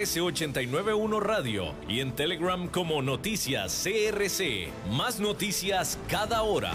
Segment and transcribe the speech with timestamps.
[0.00, 4.68] S891 Radio y en Telegram como Noticias CRC.
[4.92, 6.74] Más noticias cada hora.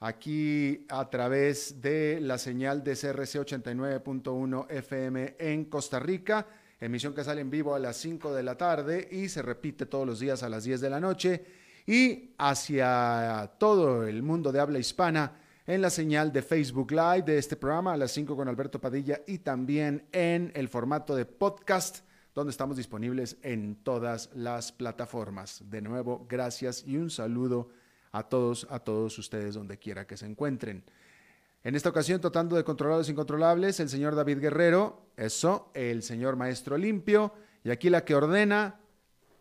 [0.00, 6.46] aquí a través de la señal de CRC 89.1 FM en Costa Rica.
[6.80, 10.06] Emisión que sale en vivo a las 5 de la tarde y se repite todos
[10.06, 11.44] los días a las 10 de la noche.
[11.86, 17.38] Y hacia todo el mundo de habla hispana en la señal de Facebook Live de
[17.38, 22.00] este programa a las 5 con Alberto Padilla y también en el formato de podcast
[22.34, 25.62] donde estamos disponibles en todas las plataformas.
[25.68, 27.70] De nuevo, gracias y un saludo
[28.18, 30.84] a todos, a todos ustedes donde quiera que se encuentren.
[31.64, 36.36] En esta ocasión, tratando de controlar los incontrolables, el señor David Guerrero, eso, el señor
[36.36, 37.32] Maestro Limpio,
[37.64, 38.80] y aquí la que ordena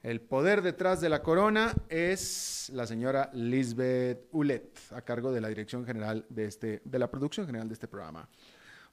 [0.03, 5.47] el poder detrás de la corona es la señora Lisbeth Ulet, a cargo de la
[5.47, 8.27] dirección general de este, de la producción general de este programa.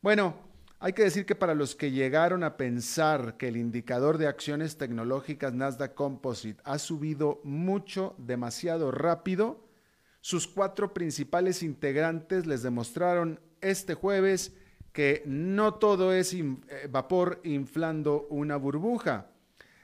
[0.03, 0.35] Bueno,
[0.81, 4.77] hay que decir que para los que llegaron a pensar que el indicador de acciones
[4.77, 9.64] tecnológicas Nasdaq Composite ha subido mucho, demasiado rápido,
[10.25, 14.55] sus cuatro principales integrantes les demostraron este jueves
[14.95, 16.57] que no todo es eh,
[16.91, 19.27] vapor inflando una burbuja.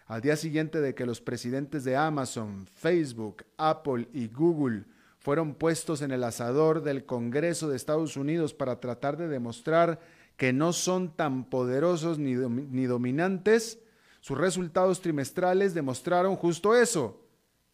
[0.06, 4.84] Al día siguiente de que los presidentes de Amazon, Facebook, Apple y Google
[5.18, 10.00] fueron puestos en el asador del Congreso de Estados Unidos para tratar de demostrar
[10.38, 13.78] que no son tan poderosos ni, ni dominantes,
[14.22, 17.20] sus resultados trimestrales demostraron justo eso,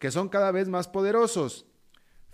[0.01, 1.65] que son cada vez más poderosos.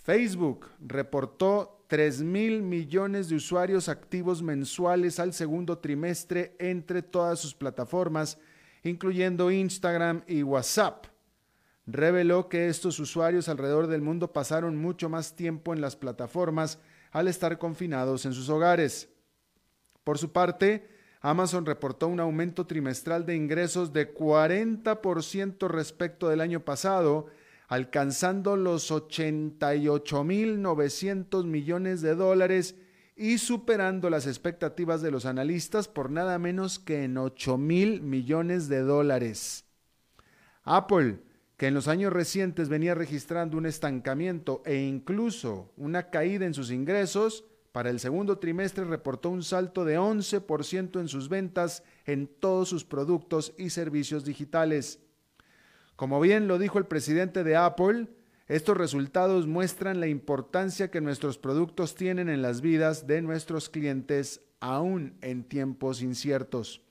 [0.03, 7.55] Facebook reportó 3 mil millones de usuarios activos mensuales al segundo trimestre entre todas sus
[7.55, 8.39] plataformas,
[8.83, 11.07] incluyendo Instagram y WhatsApp.
[11.87, 16.81] Reveló que estos usuarios alrededor del mundo pasaron mucho más tiempo en las plataformas
[17.13, 19.09] al estar confinados en sus hogares.
[20.03, 20.89] Por su parte,
[21.21, 27.27] Amazon reportó un aumento trimestral de ingresos de 40% respecto del año pasado,
[27.73, 32.75] alcanzando los 88.900 millones de dólares
[33.17, 38.69] y superando las expectativas de los analistas por nada menos que en 8 mil millones
[38.69, 39.65] de dólares.
[40.65, 41.21] Apple,
[41.57, 46.71] que en los años recientes venía registrando un estancamiento e incluso una caída en sus
[46.71, 52.69] ingresos, para el segundo trimestre reportó un salto de 11% en sus ventas en todos
[52.69, 55.02] sus productos y servicios digitales.
[55.97, 58.09] Como bien lo dijo el presidente de Apple,
[58.49, 64.43] estos resultados muestran la importancia que nuestros productos tienen en las vidas de nuestros clientes
[64.61, 66.83] aún en tiempos inciertos.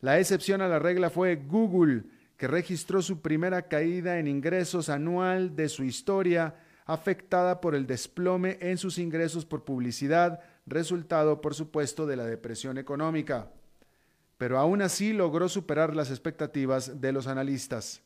[0.00, 2.04] La excepción a la regla fue Google,
[2.36, 6.54] que registró su primera caída en ingresos anual de su historia
[6.84, 12.78] afectada por el desplome en sus ingresos por publicidad, resultado, por supuesto, de la depresión
[12.78, 13.50] económica.
[14.38, 18.02] Pero aún así logró superar las expectativas de los analistas.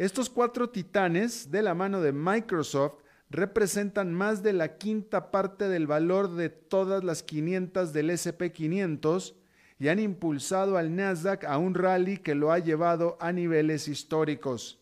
[0.00, 5.86] Estos cuatro titanes, de la mano de Microsoft, representan más de la quinta parte del
[5.86, 9.34] valor de todas las 500 del SP500
[9.78, 14.80] y han impulsado al Nasdaq a un rally que lo ha llevado a niveles históricos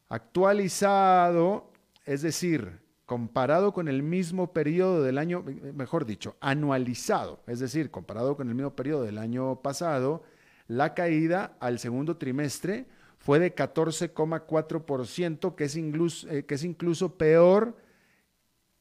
[0.07, 1.71] Actualizado,
[2.05, 5.43] es decir, comparado con el mismo periodo del año,
[5.73, 10.21] mejor dicho, anualizado, es decir, comparado con el mismo periodo del año pasado,
[10.67, 12.85] la caída al segundo trimestre
[13.21, 17.77] fue de 14,4%, que, es incluso, eh, que es incluso peor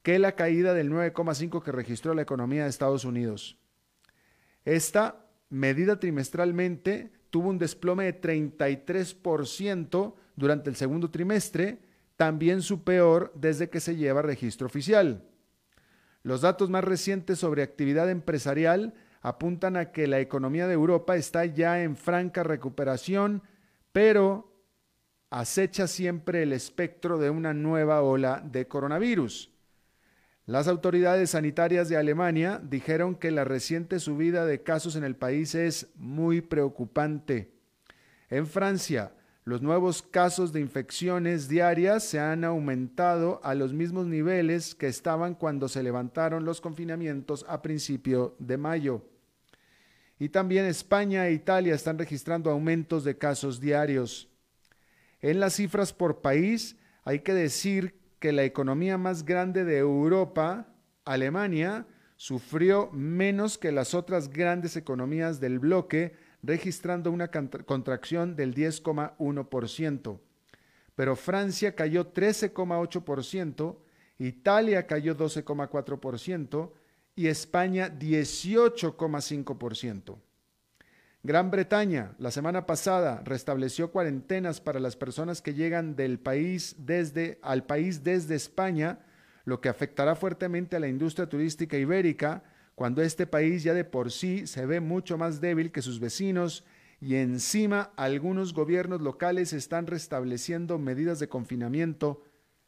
[0.02, 3.58] que la caída del 9,5% que registró la economía de Estados Unidos.
[4.64, 11.80] Esta medida trimestralmente tuvo un desplome de 33% durante el segundo trimestre,
[12.16, 15.28] también su peor desde que se lleva registro oficial.
[16.22, 21.44] Los datos más recientes sobre actividad empresarial apuntan a que la economía de Europa está
[21.44, 23.42] ya en franca recuperación
[23.92, 24.52] pero
[25.30, 29.50] acecha siempre el espectro de una nueva ola de coronavirus.
[30.46, 35.54] Las autoridades sanitarias de Alemania dijeron que la reciente subida de casos en el país
[35.54, 37.52] es muy preocupante.
[38.28, 39.12] En Francia,
[39.44, 45.34] los nuevos casos de infecciones diarias se han aumentado a los mismos niveles que estaban
[45.34, 49.04] cuando se levantaron los confinamientos a principio de mayo.
[50.20, 54.28] Y también España e Italia están registrando aumentos de casos diarios.
[55.22, 60.68] En las cifras por país, hay que decir que la economía más grande de Europa,
[61.06, 61.86] Alemania,
[62.16, 70.20] sufrió menos que las otras grandes economías del bloque, registrando una contracción del 10,1%.
[70.96, 73.78] Pero Francia cayó 13,8%,
[74.18, 76.72] Italia cayó 12,4%,
[77.20, 80.18] y España 18,5%.
[81.22, 87.38] Gran Bretaña la semana pasada restableció cuarentenas para las personas que llegan del país desde
[87.42, 89.00] al país desde España,
[89.44, 92.42] lo que afectará fuertemente a la industria turística ibérica
[92.74, 96.64] cuando este país ya de por sí se ve mucho más débil que sus vecinos
[97.02, 102.22] y encima algunos gobiernos locales están restableciendo medidas de confinamiento,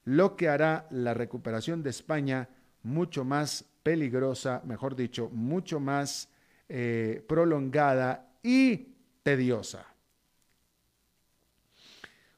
[0.05, 2.51] lo que hará la recuperación de España
[2.83, 6.29] mucho más peligrosa, mejor dicho, mucho más
[6.69, 8.89] eh, prolongada y
[9.23, 9.87] tediosa.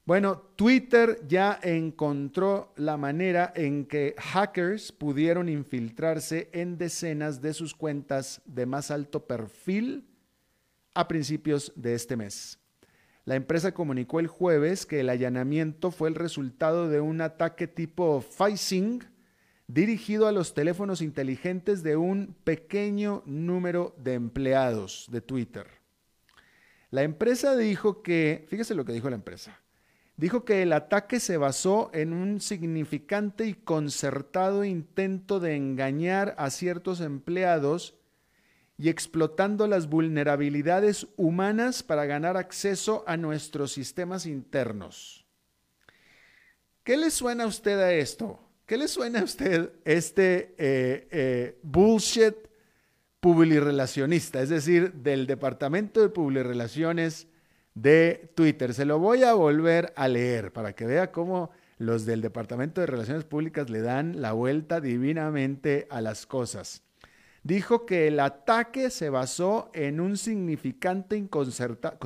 [0.06, 7.74] Bueno, Twitter ya encontró la manera en que hackers pudieron infiltrarse en decenas de sus
[7.74, 10.06] cuentas de más alto perfil
[10.92, 12.58] a principios de este mes.
[13.24, 18.20] La empresa comunicó el jueves que el allanamiento fue el resultado de un ataque tipo
[18.20, 19.02] phishing
[19.66, 25.66] dirigido a los teléfonos inteligentes de un pequeño número de empleados de Twitter.
[26.90, 29.60] La empresa dijo que, fíjese lo que dijo la empresa,
[30.16, 36.50] dijo que el ataque se basó en un significante y concertado intento de engañar a
[36.50, 37.96] ciertos empleados
[38.76, 45.24] y explotando las vulnerabilidades humanas para ganar acceso a nuestros sistemas internos.
[46.82, 48.43] ¿Qué le suena a usted a esto?
[48.66, 52.34] ¿Qué le suena a usted este eh, eh, bullshit
[53.20, 54.40] publirelacionista?
[54.40, 57.26] Es decir, del departamento de publirelaciones
[57.74, 58.72] de Twitter.
[58.72, 62.86] Se lo voy a volver a leer para que vea cómo los del departamento de
[62.86, 66.82] relaciones públicas le dan la vuelta divinamente a las cosas.
[67.42, 71.22] Dijo que el ataque se basó en un significante,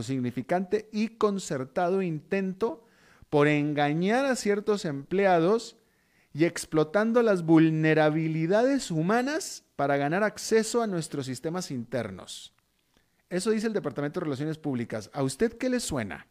[0.03, 2.85] significante y concertado intento
[3.31, 5.77] por engañar a ciertos empleados
[6.33, 12.53] y explotando las vulnerabilidades humanas para ganar acceso a nuestros sistemas internos.
[13.31, 15.11] Eso dice el Departamento de Relaciones Públicas.
[15.13, 16.27] ¿A usted qué le suena?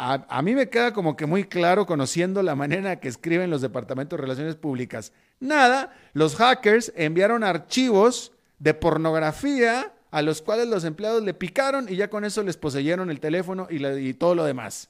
[0.00, 4.16] A, mí me queda como que muy claro conociendo la manera que escriben los departamentos
[4.16, 5.12] de relaciones públicas.
[5.40, 11.96] Nada, los hackers enviaron archivos de pornografía a los cuales los empleados le picaron y
[11.96, 14.88] ya con eso les poseyeron el teléfono y todo lo demás.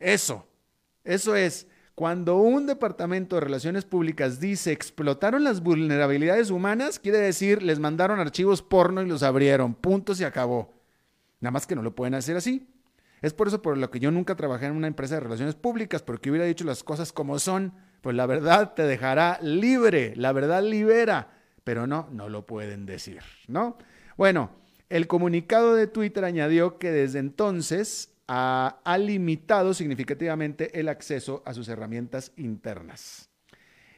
[0.00, 0.48] Eso,
[1.08, 1.66] eso es.
[1.94, 8.20] Cuando un departamento de relaciones públicas dice explotaron las vulnerabilidades humanas, quiere decir les mandaron
[8.20, 9.74] archivos porno y los abrieron.
[9.74, 10.78] Punto, se acabó.
[11.40, 12.68] Nada más que no lo pueden hacer así.
[13.22, 16.02] Es por eso por lo que yo nunca trabajé en una empresa de relaciones públicas,
[16.02, 17.72] porque hubiera dicho las cosas como son,
[18.02, 21.30] pues la verdad te dejará libre, la verdad libera,
[21.64, 23.78] pero no, no lo pueden decir, ¿no?
[24.18, 24.50] Bueno,
[24.90, 31.68] el comunicado de Twitter añadió que desde entonces ha, limitado significativamente el acceso a sus
[31.68, 33.30] herramientas internas.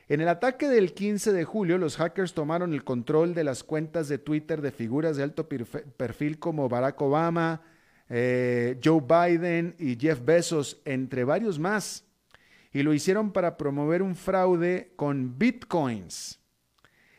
[0.08, 4.08] En el ataque del 15 de julio, los hackers tomaron el control de las cuentas
[4.08, 7.62] de Twitter de figuras de alto perfil como Barack Obama,
[8.08, 12.04] eh, Joe Biden y Jeff Bezos, entre varios más.
[12.72, 16.40] Y lo hicieron para promover un fraude con bitcoins.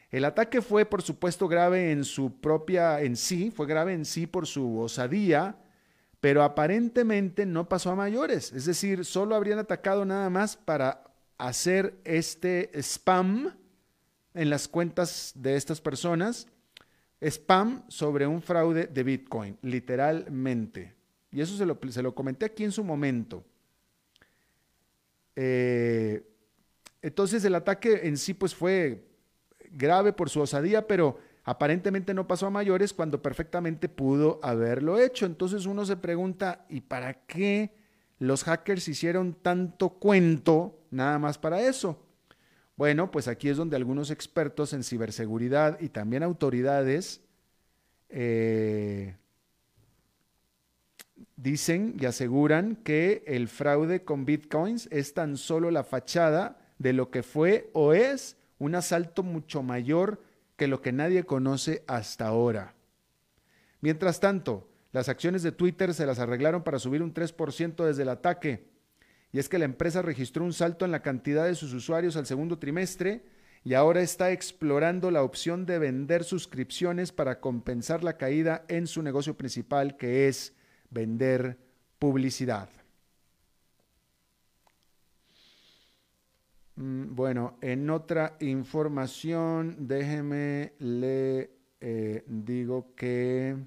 [0.09, 4.27] El ataque fue, por supuesto, grave en su propia, en sí, fue grave en sí
[4.27, 5.60] por su osadía,
[6.21, 8.53] pero aparentemente no pasó a mayores.
[8.53, 11.03] Es decir, solo habrían atacado nada más para
[11.39, 13.57] hacer este spam
[14.35, 16.47] en las cuentas de estas personas.
[17.19, 20.93] Spam sobre un fraude de Bitcoin, literalmente.
[21.31, 23.43] Y eso se lo, se lo comenté aquí en su momento.
[25.35, 26.23] Eh,
[27.01, 29.07] entonces el ataque en sí pues fue
[29.71, 35.25] grave por su osadía, pero Aparentemente no pasó a mayores cuando perfectamente pudo haberlo hecho.
[35.25, 37.73] Entonces uno se pregunta, ¿y para qué
[38.19, 42.05] los hackers hicieron tanto cuento nada más para eso?
[42.77, 47.21] Bueno, pues aquí es donde algunos expertos en ciberseguridad y también autoridades
[48.09, 49.15] eh,
[51.35, 57.09] dicen y aseguran que el fraude con bitcoins es tan solo la fachada de lo
[57.09, 60.21] que fue o es un asalto mucho mayor
[60.61, 62.75] que lo que nadie conoce hasta ahora.
[63.79, 68.09] Mientras tanto, las acciones de Twitter se las arreglaron para subir un 3% desde el
[68.09, 68.69] ataque.
[69.31, 72.27] Y es que la empresa registró un salto en la cantidad de sus usuarios al
[72.27, 73.25] segundo trimestre
[73.63, 79.01] y ahora está explorando la opción de vender suscripciones para compensar la caída en su
[79.01, 80.53] negocio principal, que es
[80.91, 81.57] vender
[81.97, 82.69] publicidad.
[82.69, 82.81] Mm,
[86.75, 91.51] bueno, en otra información, déjeme le
[91.81, 93.57] eh, digo que...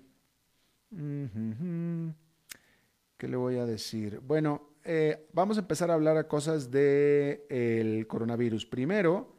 [3.17, 4.21] ¿Qué le voy a decir?
[4.21, 8.67] Bueno, eh, vamos a empezar a hablar a cosas del el coronavirus.
[8.67, 9.35] Primero,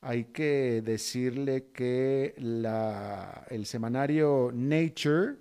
[0.00, 5.36] hay que decirle que la, el semanario Nature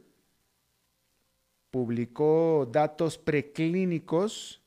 [1.70, 4.61] publicó datos preclínicos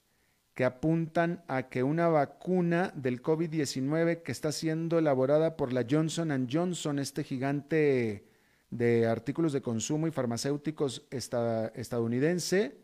[0.55, 6.49] que apuntan a que una vacuna del COVID-19 que está siendo elaborada por la Johnson
[6.51, 8.25] Johnson, este gigante
[8.71, 12.77] de artículos de consumo y farmacéuticos estadounidense,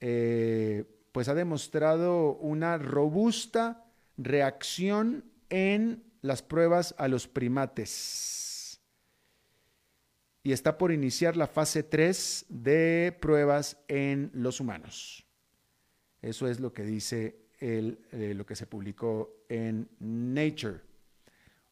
[0.00, 3.84] eh, pues ha demostrado una robusta
[4.16, 8.80] reacción en las pruebas a los primates.
[10.42, 15.23] Y está por iniciar la fase 3 de pruebas en los humanos.
[16.24, 20.80] Eso es lo que dice eh, lo que se publicó en Nature.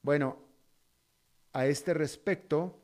[0.03, 0.37] Bueno,
[1.55, 2.79] a este respecto,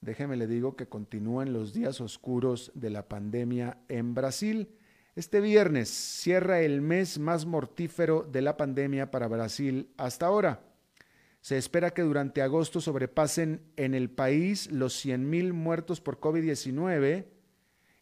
[0.00, 4.70] déjeme le digo que continúan los días oscuros de la pandemia en Brasil.
[5.14, 10.64] Este viernes cierra el mes más mortífero de la pandemia para Brasil hasta ahora.
[11.42, 17.35] Se espera que durante agosto sobrepasen en el país los 100.000 muertos por COVID-19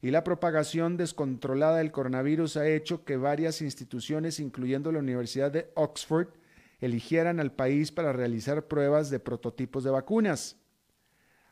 [0.04, 5.70] y la propagación descontrolada del coronavirus ha hecho que varias instituciones, incluyendo la Universidad de
[5.76, 6.28] Oxford,
[6.82, 10.58] eligieran al país para realizar pruebas de prototipos de vacunas.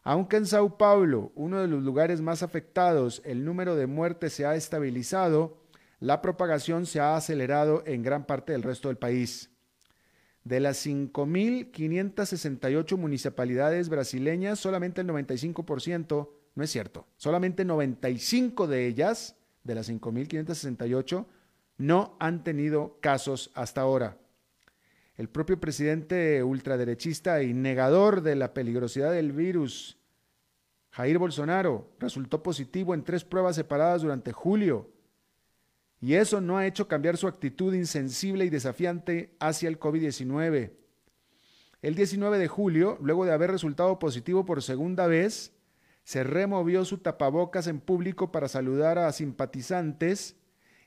[0.02, 4.44] Aunque en Sao Paulo, uno de los lugares más afectados, el número de muertes se
[4.44, 5.56] ha estabilizado,
[5.98, 9.48] la propagación se ha acelerado en gran parte del resto del país.
[10.44, 17.06] De las 5.568 municipalidades brasileñas, solamente el 95% no es cierto.
[17.16, 21.26] Solamente 95 de ellas, de las 5.568,
[21.78, 24.18] no han tenido casos hasta ahora.
[25.16, 29.98] El propio presidente ultraderechista y negador de la peligrosidad del virus,
[30.90, 34.90] Jair Bolsonaro, resultó positivo en tres pruebas separadas durante julio.
[36.00, 40.72] Y eso no ha hecho cambiar su actitud insensible y desafiante hacia el COVID-19.
[41.82, 45.52] El 19 de julio, luego de haber resultado positivo por segunda vez,
[46.04, 50.36] se removió su tapabocas en público para saludar a simpatizantes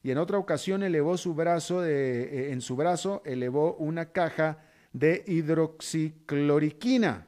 [0.03, 4.59] y en otra ocasión elevó su brazo de, eh, en su brazo elevó una caja
[4.93, 7.27] de hidroxicloriquina.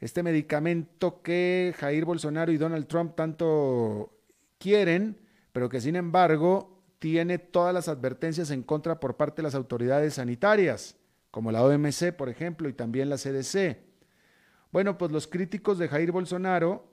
[0.00, 4.12] Este medicamento que Jair Bolsonaro y Donald Trump tanto
[4.58, 5.18] quieren
[5.58, 10.14] pero que sin embargo tiene todas las advertencias en contra por parte de las autoridades
[10.14, 10.94] sanitarias,
[11.32, 13.76] como la OMC, por ejemplo, y también la CDC.
[14.70, 16.92] Bueno, pues los críticos de Jair Bolsonaro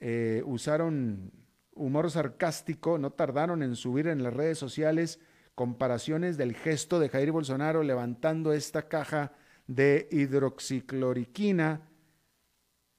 [0.00, 1.32] eh, usaron
[1.74, 5.20] humor sarcástico, no tardaron en subir en las redes sociales
[5.54, 9.32] comparaciones del gesto de Jair Bolsonaro levantando esta caja
[9.66, 11.88] de hidroxicloriquina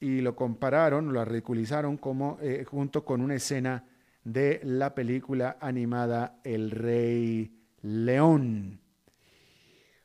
[0.00, 3.84] y lo compararon, lo ridiculizaron como eh, junto con una escena
[4.24, 8.80] de la película animada El Rey León.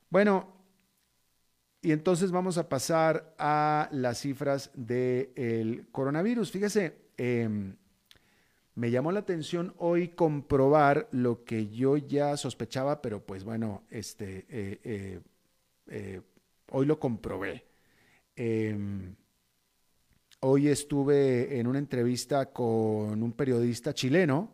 [0.09, 0.52] Bueno,
[1.83, 6.49] y entonces vamos a pasar a las cifras del coronavirus.
[6.49, 7.75] Fíjese, em,
[8.75, 14.45] me llamó la atención hoy comprobar lo que yo ya sospechaba, pero pues bueno, este,
[14.47, 15.19] eh, eh,
[15.87, 16.21] eh,
[16.71, 17.65] hoy lo comprobé.
[18.33, 19.13] Em,
[20.39, 24.53] hoy estuve en una entrevista con un periodista chileno,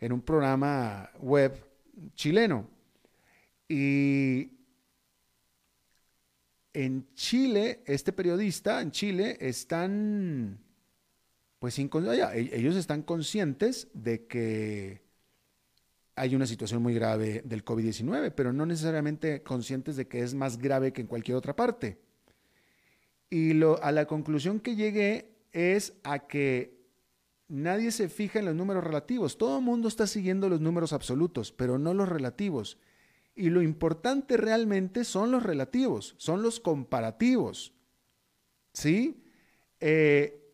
[0.00, 1.62] en un programa web
[2.14, 2.66] chileno.
[3.68, 4.59] Y
[6.72, 10.60] en Chile, este periodista en Chile están
[11.60, 15.02] pues e-, ellos están conscientes de que
[16.16, 20.58] hay una situación muy grave del COVID-19, pero no necesariamente conscientes de que es más
[20.58, 21.98] grave que en cualquier otra parte.
[23.28, 26.80] Y a la conclusión que llegué es a que
[27.48, 29.38] nadie se fija en los números relativos.
[29.38, 32.78] Todo el mundo está siguiendo los números absolutos, pero no los relativos.
[33.40, 37.72] Y lo importante realmente son los relativos, son los comparativos.
[38.74, 39.24] ¿Sí?
[39.80, 40.52] Eh,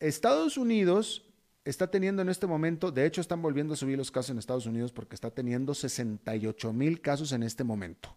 [0.00, 1.30] Estados Unidos
[1.64, 4.66] está teniendo en este momento, de hecho están volviendo a subir los casos en Estados
[4.66, 8.16] Unidos porque está teniendo 68 mil casos en este momento.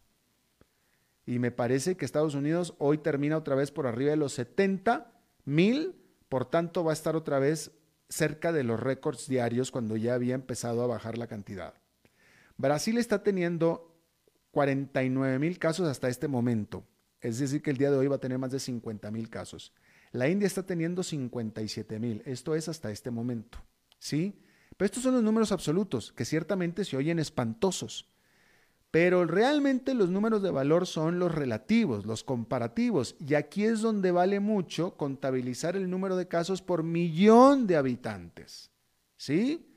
[1.28, 5.14] Y me parece que Estados Unidos hoy termina otra vez por arriba de los 70
[5.46, 5.94] mil,
[6.28, 7.72] por tanto va a estar otra vez
[8.10, 11.76] cerca de los récords diarios cuando ya había empezado a bajar la cantidad.
[12.58, 13.96] Brasil está teniendo
[14.52, 16.86] 49 mil casos hasta este momento,
[17.22, 19.74] es decir, que el día de hoy va a tener más de 50 mil casos.
[20.12, 22.22] La India está teniendo 57 mil.
[22.26, 23.58] Esto es hasta este momento.
[24.00, 24.40] ¿Sí?
[24.78, 28.10] Pero estos son los números absolutos, que ciertamente se oyen espantosos.
[28.92, 33.18] Pero realmente los números de valor son los relativos, los comparativos.
[33.20, 38.72] Y aquí es donde vale mucho contabilizar el número de casos por millón de habitantes.
[39.18, 39.75] ¿Sí?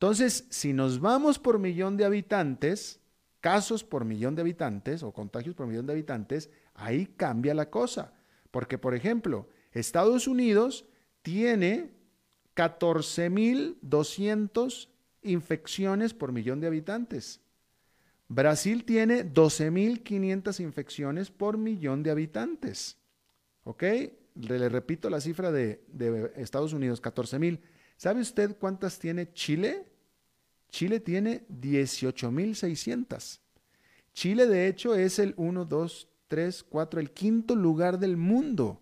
[0.00, 3.00] Entonces, si nos vamos por millón de habitantes,
[3.42, 8.14] casos por millón de habitantes o contagios por millón de habitantes, ahí cambia la cosa.
[8.50, 10.86] Porque, por ejemplo, Estados Unidos
[11.20, 11.90] tiene
[12.56, 14.88] 14.200
[15.20, 17.42] infecciones por millón de habitantes.
[18.26, 22.96] Brasil tiene 12.500 infecciones por millón de habitantes.
[23.64, 23.84] ¿Ok?
[24.36, 27.60] Le, repito la cifra de, de Estados Unidos, 14.000.
[28.00, 29.84] ¿Sabe usted cuántas tiene Chile?
[30.70, 33.40] Chile tiene 18.600.
[34.14, 38.80] Chile, de hecho, es el 1, 2, 3, 4, el quinto lugar del mundo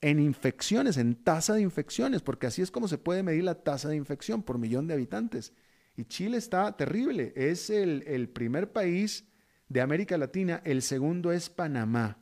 [0.00, 3.90] en infecciones, en tasa de infecciones, porque así es como se puede medir la tasa
[3.90, 5.52] de infección por millón de habitantes.
[5.94, 9.26] Y Chile está terrible, es el, primer país
[9.68, 12.16] de América Latina, el segundo es Panamá.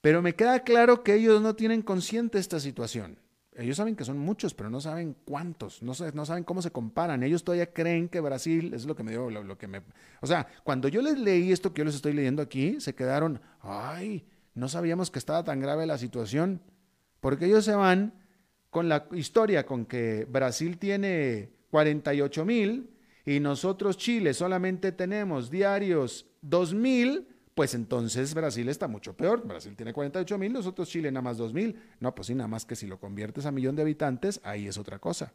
[0.00, 3.23] Pero me queda claro que ellos no tienen consciente esta situación.
[3.56, 7.22] Ellos saben que son muchos, pero no saben cuántos, no, saben cómo se comparan.
[7.22, 9.82] Ellos todavía creen que Brasil es lo que me dio, lo, lo, que me...
[10.20, 13.40] O sea, cuando yo les leí esto que yo les estoy leyendo aquí, se quedaron,
[13.60, 16.60] ay, no sabíamos que estaba tan grave la situación,
[17.20, 18.14] porque ellos se van
[18.70, 22.90] con la historia con que Brasil tiene 48 mil
[23.24, 29.46] y nosotros Chile solamente tenemos diarios 2 mil, pues entonces Brasil está mucho peor.
[29.46, 31.78] Brasil tiene 48 mil, nosotros Chile nada más 2 mil.
[32.00, 34.76] No, pues sí, nada más que si lo conviertes a millón de habitantes, ahí es
[34.76, 35.32] otra cosa.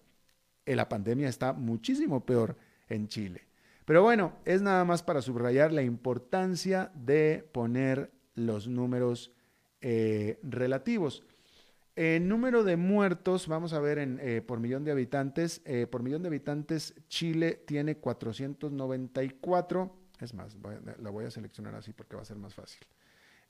[0.66, 2.58] Eh, la pandemia está muchísimo peor
[2.90, 3.48] en Chile.
[3.86, 9.32] Pero bueno, es nada más para subrayar la importancia de poner los números
[9.82, 11.24] eh, relativos.
[11.96, 15.62] En número de muertos, vamos a ver en, eh, por millón de habitantes.
[15.90, 19.96] Por millón de habitantes, Chile tiene 494.
[20.20, 20.56] Es más,
[21.00, 22.82] la voy a seleccionar así porque va a ser más fácil.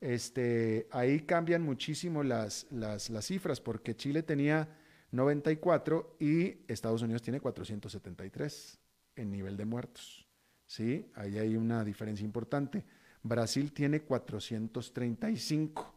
[0.02, 4.70] Este, ahí cambian muchísimo las, las, las cifras porque Chile tenía
[5.12, 8.80] 94 y Estados Unidos tiene 473
[9.16, 10.26] en nivel de muertos.
[10.66, 11.10] ¿Sí?
[11.16, 12.86] Ahí hay una diferencia importante.
[13.24, 15.94] Brasil tiene 435,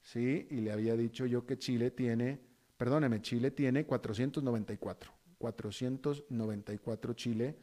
[0.00, 0.46] ¿sí?
[0.50, 2.38] Y le había dicho yo que Chile tiene,
[2.76, 7.56] perdóneme, Chile tiene 494, 494 Chile,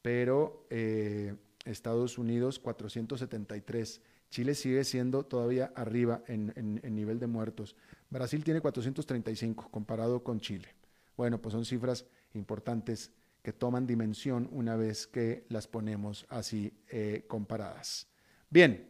[0.00, 4.00] pero eh, Estados Unidos 473.
[4.30, 7.76] Chile sigue siendo todavía arriba en, en, nivel de muertos.
[8.10, 10.68] Brasil tiene 435 comparado con Chile.
[11.16, 13.10] Bueno, pues son cifras importantes
[13.42, 18.06] que toman dimensión una vez que las ponemos así eh, comparadas.
[18.48, 18.88] Bien,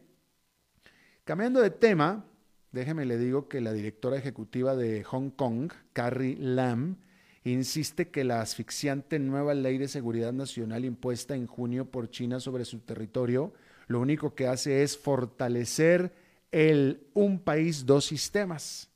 [1.23, 2.25] cambiando de tema,
[2.71, 6.97] déjeme le digo que la directora ejecutiva de Hong Kong, Carrie Lam,
[7.43, 12.65] insiste que la asfixiante nueva ley de seguridad nacional impuesta en junio por China sobre
[12.65, 13.53] su territorio
[13.91, 16.13] lo único que hace es fortalecer
[16.51, 18.89] el un país, dos sistemas.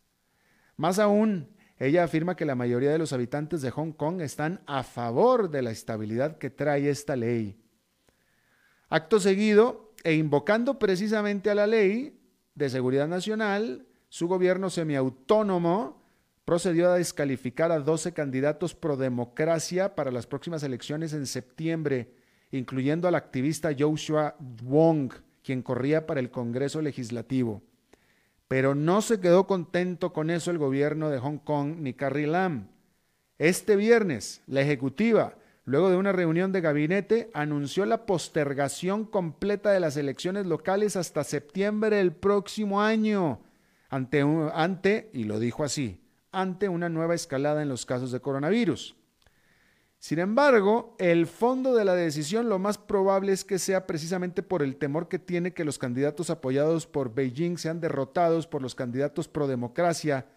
[0.77, 4.84] Más aún, ella afirma que la mayoría de los habitantes de Hong Kong están a
[4.84, 7.58] favor de la estabilidad que trae esta ley.
[8.89, 12.17] Acto seguido, e invocando precisamente a la ley
[12.53, 16.04] de seguridad nacional, su gobierno semiautónomo
[16.45, 22.13] procedió a descalificar a 12 candidatos pro democracia para las próximas elecciones en septiembre,
[22.51, 25.12] incluyendo al activista Joshua Wong,
[25.43, 27.63] quien corría para el Congreso Legislativo.
[28.47, 32.67] Pero no se quedó contento con eso el gobierno de Hong Kong ni Carrie Lam.
[33.39, 39.79] Este viernes, la ejecutiva, luego de una reunión de gabinete, anunció la postergación completa de
[39.79, 43.41] las elecciones locales hasta septiembre del próximo año,
[43.89, 44.21] ante,
[44.53, 46.04] ante y lo dijo así,
[46.36, 48.95] ante una nueva escalada en los casos de coronavirus.
[49.98, 54.62] Sin embargo, el fondo de la decisión lo más probable es que sea precisamente por
[54.62, 59.28] el temor que tiene que los candidatos apoyados por Beijing sean derrotados por los candidatos
[59.28, 60.28] pro democracia,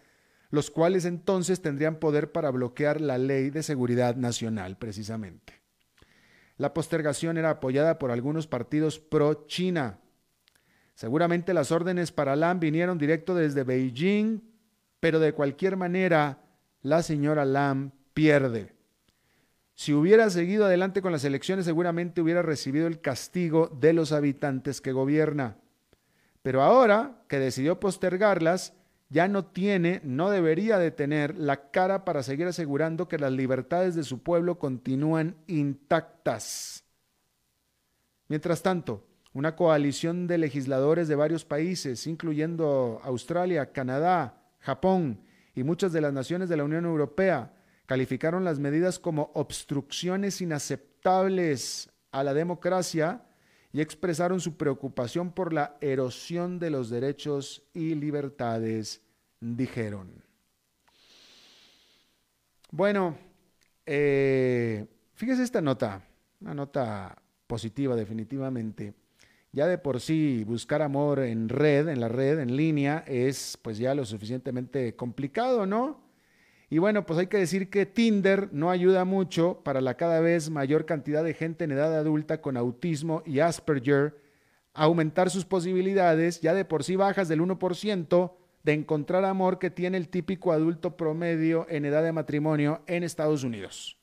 [0.49, 5.61] los cuales entonces tendrían poder para bloquear la ley de seguridad nacional, precisamente.
[6.57, 9.99] La postergación era apoyada por algunos partidos pro China.
[10.95, 14.48] Seguramente las órdenes para Lam vinieron directo desde Beijing,
[14.99, 16.39] pero de cualquier manera,
[16.81, 18.73] la señora Lam pierde.
[19.75, 24.81] Si hubiera seguido adelante con las elecciones, seguramente hubiera recibido el castigo de los habitantes
[24.81, 25.57] que gobierna.
[26.41, 28.73] Pero ahora que decidió postergarlas,
[29.09, 33.95] ya no tiene, no debería de tener la cara para seguir asegurando que las libertades
[33.95, 36.83] de su pueblo continúan intactas.
[38.27, 45.21] Mientras tanto, una coalición de legisladores de varios países, incluyendo Australia, Canadá, Japón
[45.55, 47.53] y muchas de las naciones de la Unión Europea,
[47.85, 53.23] calificaron las medidas como obstrucciones inaceptables a la democracia
[53.71, 59.01] y expresaron su preocupación por la erosión de los derechos y libertades,
[59.39, 60.23] dijeron.
[62.71, 63.17] Bueno,
[63.85, 66.03] eh, fíjese esta nota,
[66.41, 68.93] una nota positiva definitivamente.
[69.51, 73.77] Ya de por sí buscar amor en red, en la red, en línea, es pues
[73.77, 76.01] ya lo suficientemente complicado, ¿no?
[76.69, 80.51] Y bueno, pues hay que decir que Tinder no ayuda mucho para la cada vez
[80.51, 84.15] mayor cantidad de gente en edad adulta con autismo y Asperger
[84.73, 88.33] aumentar sus posibilidades, ya de por sí bajas del 1%,
[88.63, 93.43] de encontrar amor que tiene el típico adulto promedio en edad de matrimonio en Estados
[93.43, 93.97] Unidos.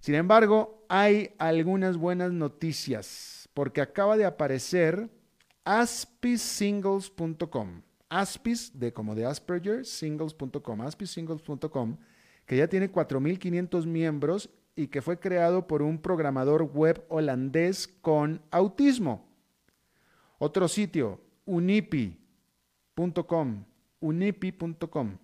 [0.00, 5.08] Sin embargo, hay algunas buenas noticias, porque acaba de aparecer
[5.64, 11.96] aspisingles.com Aspis, de como de Asperger, singles.com, aspissingles.com,
[12.44, 18.42] que ya tiene 4.500 miembros y que fue creado por un programador web holandés con
[18.50, 19.26] autismo.
[20.38, 22.18] Otro sitio, unipi.com,
[24.00, 25.16] unipi.com.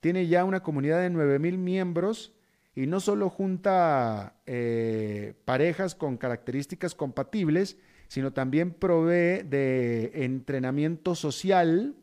[0.00, 2.34] Tiene ya una comunidad de 9.000 miembros
[2.76, 11.96] y no solo junta eh, parejas con características compatibles, sino también provee de entrenamiento social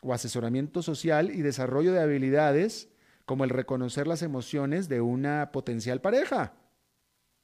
[0.00, 2.88] o asesoramiento social y desarrollo de habilidades
[3.26, 6.54] como el reconocer las emociones de una potencial pareja.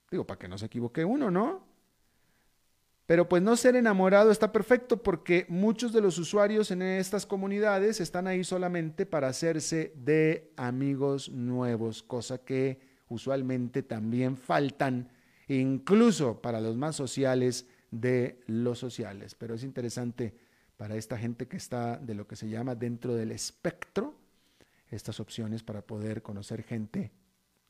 [0.08, 1.66] Digo, para que no se equivoque uno, ¿no?
[3.06, 8.00] Pero pues no ser enamorado está perfecto porque muchos de los usuarios en estas comunidades
[8.00, 15.10] están ahí solamente para hacerse de amigos nuevos, cosa que usualmente también faltan,
[15.48, 19.34] incluso para los más sociales de los sociales.
[19.34, 20.34] Pero es interesante
[20.78, 24.14] para esta gente que está de lo que se llama dentro del espectro,
[24.90, 27.12] estas opciones para poder conocer gente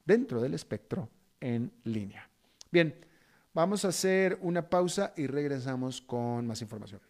[0.05, 1.09] dentro del espectro
[1.41, 2.29] en línea.
[2.71, 2.95] Bien,
[3.55, 7.01] vamos a hacer una pausa y regresamos con más información.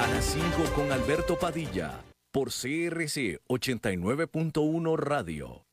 [0.00, 5.64] A las 5 con Alberto Padilla, por CRC 89.1 Radio.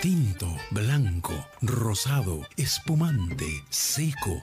[0.00, 4.42] Tinto, blanco, rosado, espumante, seco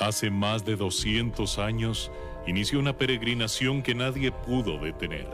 [0.00, 2.12] Hace más de 200 años
[2.46, 5.26] inició una peregrinación que nadie pudo detener.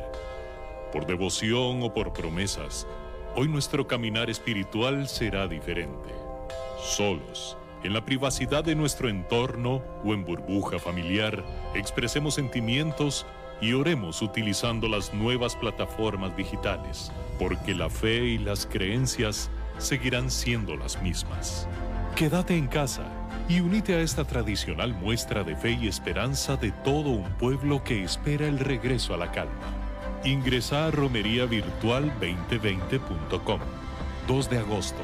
[0.90, 2.86] Por devoción o por promesas,
[3.36, 6.08] hoy nuestro caminar espiritual será diferente.
[6.82, 13.26] Solos, en la privacidad de nuestro entorno o en burbuja familiar, expresemos sentimientos
[13.60, 20.74] y oremos utilizando las nuevas plataformas digitales, porque la fe y las creencias seguirán siendo
[20.74, 21.68] las mismas.
[22.16, 27.10] Quédate en casa y unite a esta tradicional muestra de fe y esperanza de todo
[27.10, 29.52] un pueblo que espera el regreso a la calma.
[30.24, 33.60] Ingresa a romeriavirtual2020.com.
[34.26, 35.02] 2 de agosto,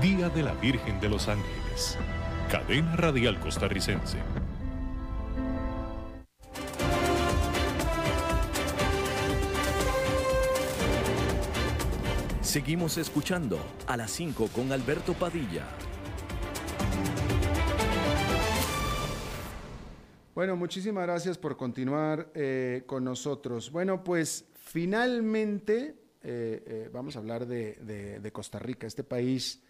[0.00, 1.98] Día de la Virgen de los Ángeles.
[2.50, 4.18] Cadena Radial Costarricense.
[12.40, 15.64] Seguimos escuchando a las 5 con Alberto Padilla.
[20.40, 23.70] Bueno, muchísimas gracias por continuar eh, con nosotros.
[23.70, 29.62] Bueno, pues finalmente eh, eh, vamos a hablar de, Costa Rica, este país,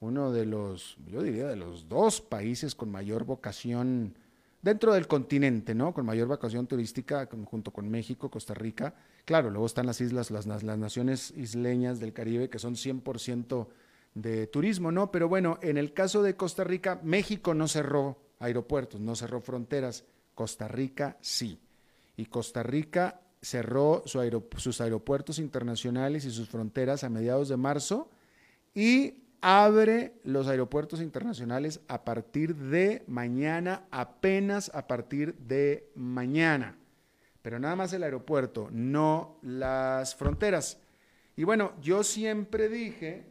[0.00, 4.16] uno de los, yo diría, de los dos países con mayor vocación
[4.62, 5.92] dentro del continente, ¿no?
[5.92, 8.94] Con mayor vocación turística, junto con México, Costa Rica.
[9.26, 13.66] Claro, luego están las islas, las, naciones isleñas del Caribe, que son 100%
[14.14, 15.10] de turismo, ¿no?
[15.10, 20.06] Pero bueno, en el caso de Costa Rica, México no cerró aeropuertos, no cerró fronteras.
[20.34, 21.60] Costa Rica sí.
[22.16, 28.08] Y Costa Rica cerró sus aeropuertos internacionales y sus fronteras a mediados de marzo
[28.74, 36.78] y abre los aeropuertos internacionales a partir de mañana, apenas a partir de mañana.
[37.42, 40.78] Pero nada más el aeropuerto, no las fronteras.
[41.36, 43.26] Y bueno, yo siempre dije,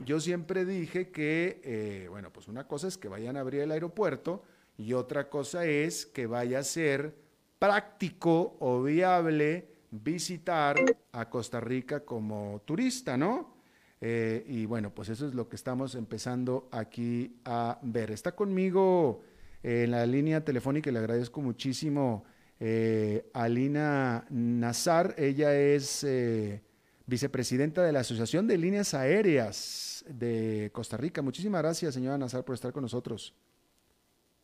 [0.00, 3.70] yo siempre dije que, eh, bueno, pues una cosa es que vayan a abrir el
[3.70, 4.42] aeropuerto,
[4.76, 7.14] y otra cosa es que vaya a ser
[7.58, 10.76] práctico o viable visitar
[11.12, 13.56] a Costa Rica como turista, ¿no?
[14.00, 18.10] Eh, y bueno, pues eso es lo que estamos empezando aquí a ver.
[18.10, 19.22] Está conmigo
[19.62, 22.24] en la línea telefónica y le agradezco muchísimo
[22.58, 25.14] eh, Alina Nazar.
[25.18, 26.62] Ella es eh,
[27.06, 31.22] vicepresidenta de la Asociación de Líneas Aéreas de Costa Rica.
[31.22, 33.34] Muchísimas gracias, señora Nazar, por estar con nosotros.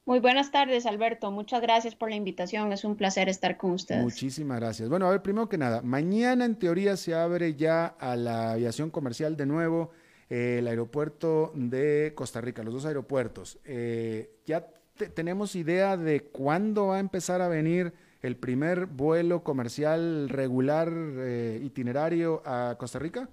[0.08, 1.30] Muy buenas tardes, Alberto.
[1.30, 2.72] Muchas gracias por la invitación.
[2.72, 4.02] Es un placer estar con ustedes.
[4.02, 4.88] Muchísimas gracias.
[4.88, 8.88] Bueno, a ver, primero que nada, mañana en teoría se abre ya a la aviación
[8.88, 9.90] comercial de nuevo
[10.30, 13.58] eh, el aeropuerto de Costa Rica, los dos aeropuertos.
[13.66, 14.68] Eh, ¿Ya
[15.14, 17.92] tenemos idea de cuándo va a empezar a venir
[18.22, 23.28] el primer vuelo comercial regular eh, itinerario a Costa Rica?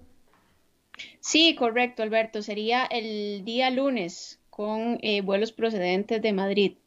[1.20, 2.42] Sí, correcto, Alberto.
[2.42, 6.78] Sería el día lunes con eh, vuelos procedentes de Madrid.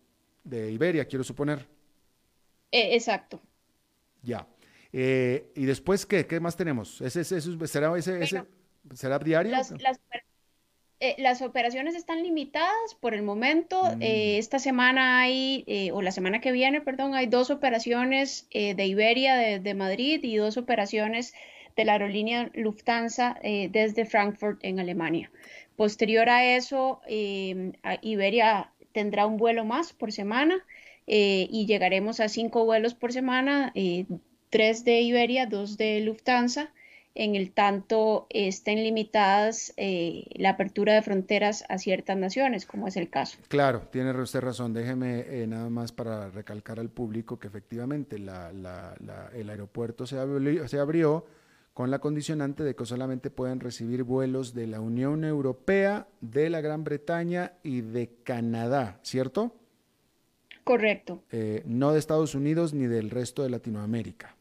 [0.43, 1.67] De Iberia, quiero suponer.
[2.71, 3.39] Eh, exacto.
[4.23, 4.47] Ya.
[4.91, 6.25] Eh, ¿Y después qué?
[6.25, 6.99] ¿Qué más tenemos?
[6.99, 8.43] ¿Ese, ese, será, ese,
[8.95, 9.51] ¿Será diario?
[11.19, 13.83] Las, operaciones están limitadas por el momento.
[13.83, 14.01] Mm.
[14.01, 19.59] esta semana hay, o la semana que viene, perdón, hay dos operaciones de Iberia de,
[19.59, 21.35] de, Madrid y dos operaciones
[21.75, 25.29] de la aerolínea Lufthansa desde Frankfurt en Alemania.
[25.79, 30.61] Posterior a eso, em, Iberia tendrá un vuelo más por semana
[31.07, 34.05] eh, y llegaremos a cinco vuelos por semana, eh,
[34.49, 36.73] tres de Iberia, dos de Lufthansa,
[37.15, 42.97] en el tanto estén limitadas eh, la apertura de fronteras a ciertas naciones, como es
[42.97, 43.37] el caso.
[43.47, 44.73] Claro, tiene usted razón.
[44.73, 51.25] Déjeme nada más para recalcar al público que efectivamente el aeropuerto se abrió
[51.79, 56.59] con la condicionante de que solamente pueden recibir vuelos de la Unión Europea, de la
[56.59, 59.55] Gran Bretaña y de Canadá, ¿cierto?
[60.65, 61.23] Correcto.
[61.31, 64.35] Eh, no de Estados Unidos ni del resto de Latinoamérica.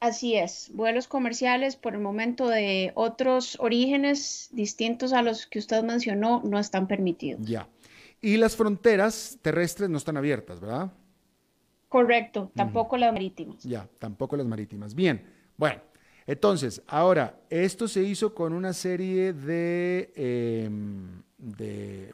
[0.00, 5.84] Así es, vuelos comerciales por el momento de otros orígenes distintos a los que usted
[5.84, 7.46] mencionó no están permitidos.
[7.46, 7.68] Ya.
[8.20, 10.90] Y las fronteras terrestres no están abiertas, ¿verdad?
[11.88, 13.62] Correcto, tampoco las marítimas.
[13.62, 14.96] Ya, tampoco las marítimas.
[14.96, 15.22] Bien,
[15.56, 15.80] bueno,
[16.28, 21.22] entonces, ahora, esto se hizo con una serie de, em,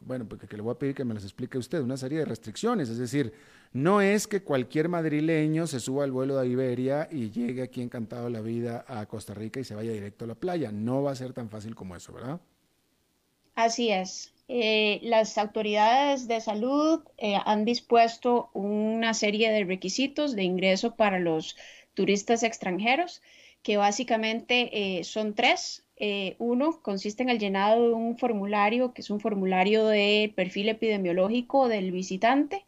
[0.05, 2.87] bueno, porque le voy a pedir que me las explique usted, una serie de restricciones.
[2.87, 3.33] Es decir,
[3.73, 8.29] no es que cualquier madrileño se suba al vuelo de Iberia y llegue aquí encantado
[8.29, 10.71] la vida a Costa Rica y se vaya directo a la playa.
[10.71, 12.39] No va a ser tan fácil como eso, ¿verdad?
[13.53, 14.31] Así es.
[14.47, 21.19] Eh, las autoridades de salud eh, han dispuesto una serie de requisitos de ingreso para
[21.19, 21.57] los
[21.95, 23.21] turistas extranjeros,
[23.65, 25.83] que básicamente eh, son tres.
[26.37, 31.67] uno consiste en el llenado de un formulario, que es un formulario de perfil epidemiológico
[31.67, 32.63] del visitante.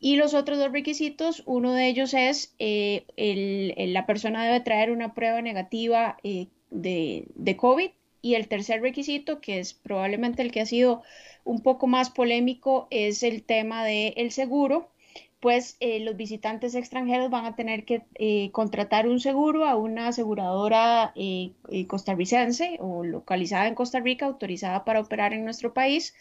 [0.00, 5.42] Y los otros dos requisitos, uno de ellos es la persona debe traer una prueba
[5.42, 7.90] negativa de COVID
[8.22, 11.02] y el tercer requisito, que es probablemente el que ha sido
[11.44, 14.88] un poco más polémico, es el tema del seguro
[15.40, 20.08] pues eh, los visitantes extranjeros van a tener que eh, contratar un seguro a una
[20.08, 21.52] aseguradora eh,
[21.86, 26.14] costarricense o localizada en Costa Rica, autorizada para operar en nuestro país,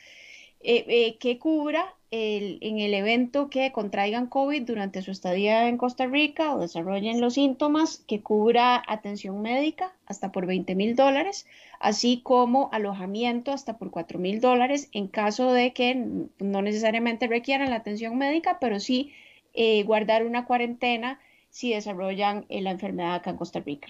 [0.61, 6.59] que cubra en el evento que contraigan COVID durante su estadía en Costa Rica o
[6.59, 11.45] desarrollen los síntomas, que cubra atención médica hasta por 20 mil dólares,
[11.79, 15.95] así como alojamiento hasta por 4 mil dólares en caso de que
[16.39, 19.13] no necesariamente requieran la atención médica, pero sí
[19.53, 21.19] eh, guardar una cuarentena
[21.51, 23.87] si desarrollan eh, la enfermedad acá en Costa Rica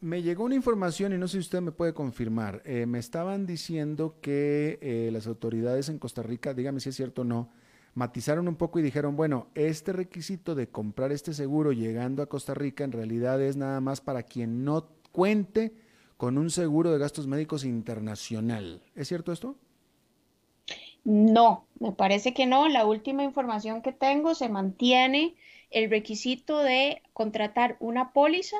[0.00, 2.62] me llegó una información y no sé si usted me puede confirmar.
[2.64, 7.22] Eh, me estaban diciendo que eh, las autoridades en Costa Rica, dígame si es cierto
[7.22, 7.50] o no,
[7.94, 12.54] matizaron un poco y dijeron, bueno, este requisito de comprar este seguro llegando a Costa
[12.54, 15.74] Rica en realidad es nada más para quien no cuente
[16.16, 18.82] con un seguro de gastos médicos internacional.
[18.94, 19.56] ¿Es cierto esto?
[21.04, 22.68] No, me parece que no.
[22.68, 25.36] La última información que tengo se mantiene
[25.70, 28.56] el requisito de contratar una póliza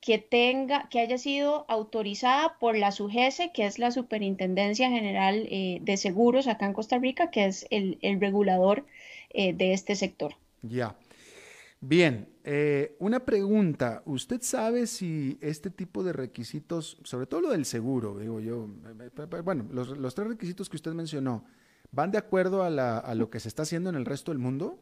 [0.00, 5.80] que tenga, que haya sido autorizada por la SUGESE, que es la Superintendencia General eh,
[5.82, 8.84] de Seguros acá en Costa Rica, que es el, regulador
[9.30, 10.34] eh, de este sector.
[10.62, 10.96] Ya.
[11.80, 14.02] Bien, eh, una pregunta.
[14.04, 18.68] ¿Usted sabe si este tipo de requisitos, sobre todo lo del seguro, digo yo,
[19.44, 21.44] bueno, los, tres requisitos que usted mencionó,
[21.90, 24.78] ¿van de acuerdo a, a lo que se está haciendo en el resto del mundo?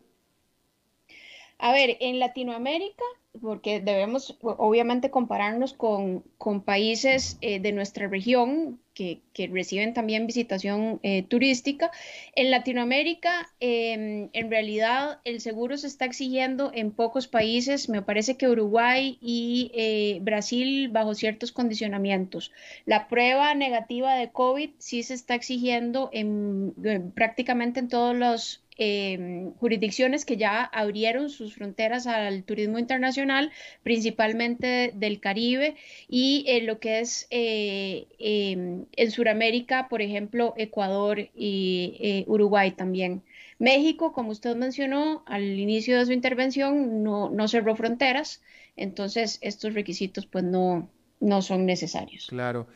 [1.59, 3.05] A ver, en Latinoamérica
[3.41, 6.25] porque debemos obviamente compararnos con,
[6.65, 9.21] países eh, de nuestra región que,
[9.53, 11.91] reciben también visitación eh, turística.
[12.35, 18.37] En Latinoamérica, em, en realidad, el seguro se está exigiendo en pocos países, me parece
[18.37, 22.53] que Uruguay y eh, Brasil bajo ciertos condicionamientos.
[22.87, 26.73] La prueba negativa de COVID sí se está exigiendo en
[27.15, 33.51] prácticamente en todos los Em, jurisdicciones que ya abrieron sus fronteras al turismo internacional,
[33.83, 35.77] principalmente del Caribe
[36.09, 43.23] y lo que es eh, em, en Sudamérica, por ejemplo, Ecuador y eh, Uruguay también.
[43.59, 48.43] México, como usted mencionó al inicio de su intervención, no, no cerró fronteras,
[48.77, 52.27] entonces estos requisitos pues no, no son necesarios.
[52.29, 52.67] Claro.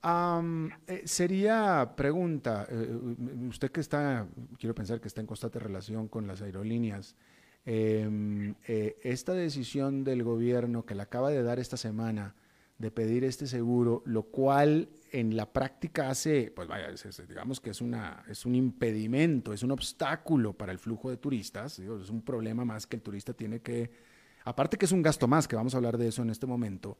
[0.00, 2.88] Eh, sería pregunta, eh,
[3.48, 7.16] usted que está, quiero pensar que está en constante relación con las aerolíneas,
[7.64, 12.34] em, eh, esta decisión del gobierno que le acaba de dar esta semana
[12.78, 16.88] de pedir este seguro, lo cual en la práctica hace, pues vaya,
[17.28, 21.80] digamos que es, una, es un impedimento, es un obstáculo para el flujo de turistas,
[21.80, 23.90] es un problema más que el turista tiene que,
[24.44, 26.98] aparte que es un gasto más, que vamos a hablar de eso en este momento,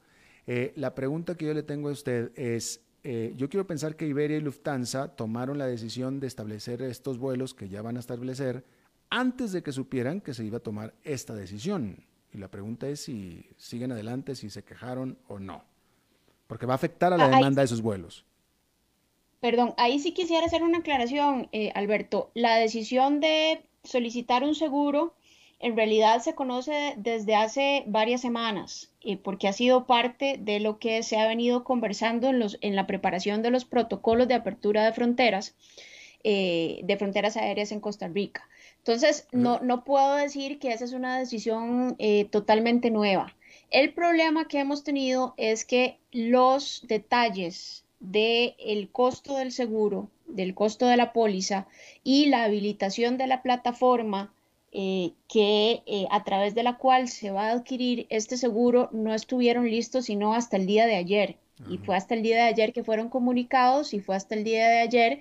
[0.74, 4.36] la pregunta que yo le tengo a usted es, eh, yo quiero pensar que Iberia
[4.36, 8.64] y Lufthansa tomaron la decisión de establecer estos vuelos que ya van a establecer
[9.10, 12.04] antes de que supieran que se iba a tomar esta decisión.
[12.32, 15.64] Y la pregunta es si siguen adelante, si se quejaron o no.
[16.46, 18.24] Porque va a afectar a la ah, demanda de esos vuelos.
[19.40, 22.30] Perdón, ahí sí quisiera hacer una aclaración, eh, Alberto.
[22.34, 25.14] La decisión de solicitar un seguro
[25.60, 30.78] en realidad se conoce desde hace varias semanas, eh, porque ha sido parte de lo
[30.78, 34.84] que se ha venido conversando en, los, en la preparación de los protocolos de apertura
[34.84, 35.56] de fronteras,
[36.22, 38.48] eh, de fronteras aéreas en Costa Rica.
[38.78, 43.34] Entonces, no, no puedo decir que esa es una decisión eh, totalmente nueva.
[43.70, 50.86] El problema que hemos tenido es que los detalles del costo del seguro, del costo
[50.86, 51.66] de la póliza
[52.04, 54.32] y la habilitación de la plataforma
[54.72, 59.14] eh, que eh, a través de la cual se va a adquirir este seguro no
[59.14, 61.36] estuvieron listos sino hasta el día de ayer.
[61.68, 64.68] Y fue hasta el día de ayer que fueron comunicados y fue hasta el día
[64.68, 65.20] de ayer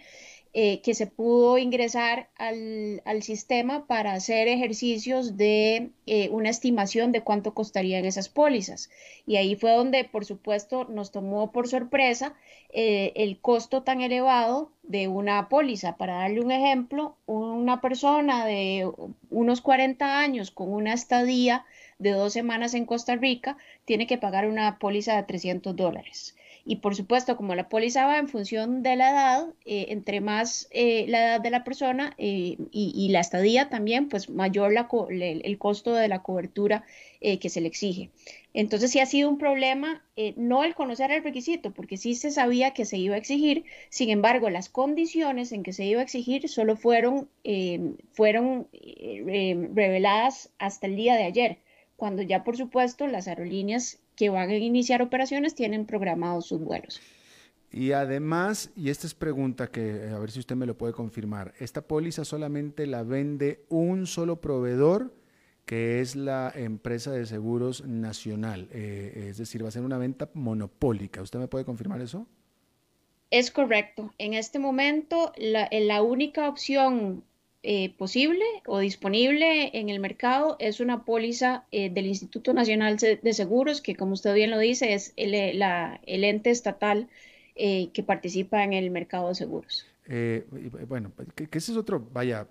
[0.54, 7.22] eh, que se pudo ingresar al, sistema para hacer ejercicios de eh, una estimación de
[7.22, 8.90] cuánto costarían esas pólizas.
[9.26, 12.34] Y ahí fue donde, por supuesto, nos tomó por sorpresa
[12.70, 15.98] eh, el costo tan elevado de una póliza.
[15.98, 18.90] Para darle un ejemplo, una persona de
[19.30, 21.66] unos 40 años con una estadía
[22.00, 26.36] de dos semanas en Costa Rica tiene que pagar una póliza de 300 dólares.
[26.70, 30.68] Y por supuesto, como la póliza va en función de la edad, eh, entre más
[30.72, 35.58] eh, la edad de la persona eh, y, la estadía también, pues mayor la el,
[35.58, 36.84] costo de la cobertura
[37.22, 38.12] que se le exige.
[38.54, 40.04] Entonces sí ha sido un problema,
[40.36, 44.10] no el conocer el requisito, porque sí se sabía que se iba a exigir, sin
[44.10, 47.30] embargo, las condiciones en que se iba a exigir solo fueron,
[48.12, 48.68] fueron
[49.74, 51.58] reveladas hasta el día de ayer,
[51.96, 57.00] cuando ya por supuesto las aerolíneas que van a iniciar operaciones tienen programados sus vuelos.
[57.72, 60.94] Y además, y esta es pregunta que eh, a ver si usted me lo puede
[60.94, 65.14] confirmar, ¿esta póliza solamente la vende un solo proveedor,
[65.66, 68.70] que es la empresa de seguros nacional?
[68.72, 71.22] Eh, es decir, va a ser una venta monopólica.
[71.22, 72.26] ¿Usted me puede confirmar eso?
[73.30, 74.14] Es correcto.
[74.18, 77.24] En este momento, la, la única opción
[77.64, 83.34] eh, posible o disponible en el mercado es una póliza eh, del Instituto Nacional de
[83.34, 87.10] Seguros, que como usted bien lo dice, es el, eh, el ente estatal
[87.56, 89.88] que participa en el mercado de seguros.
[90.88, 92.48] bueno, que, ese es otro, vaya,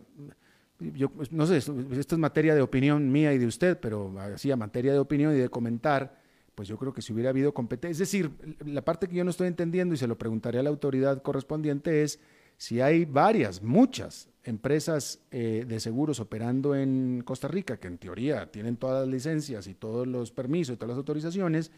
[0.80, 4.50] yo pues, no sé, esto es materia de opinión mía y de usted, pero así
[4.50, 6.20] a materia de opinión y de comentar,
[6.56, 8.32] pues yo creo que si hubiera habido competencia, es decir,
[8.64, 12.02] la parte que yo no estoy entendiendo y se lo preguntaré a la autoridad correspondiente
[12.02, 12.18] es
[12.56, 18.50] si hay varias, muchas empresas eh, de seguros operando en Costa Rica, que en teoría
[18.50, 21.72] tienen todas las licencias y todos los permisos y todas las autorizaciones,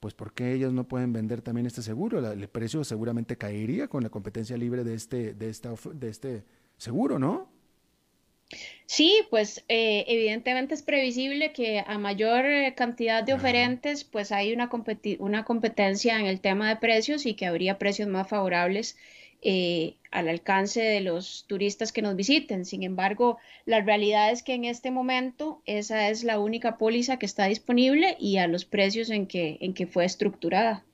[0.00, 2.32] pues ¿por qué ellas no pueden vender también este seguro?
[2.32, 6.44] el precio seguramente caería con la competencia libre de este, de esta, de este
[6.78, 7.50] seguro, ¿no?
[8.86, 14.54] Sí, pues eh, evidentemente es previsible que a mayor eh, cantidad de oferentes, pues hay
[14.54, 14.70] una,
[15.18, 18.96] una competencia en el tema de precios y que habría precios más favorables
[19.40, 22.64] eh, al alcance de los turistas que nos visiten.
[22.64, 27.26] Sin embargo, la realidad es que en este momento esa es la única póliza que
[27.26, 30.84] está disponible y a los precios en que, en que fue estructurada.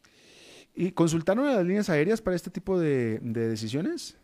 [0.74, 4.18] ¿Y consultaron a las líneas aéreas para este tipo de, decisiones?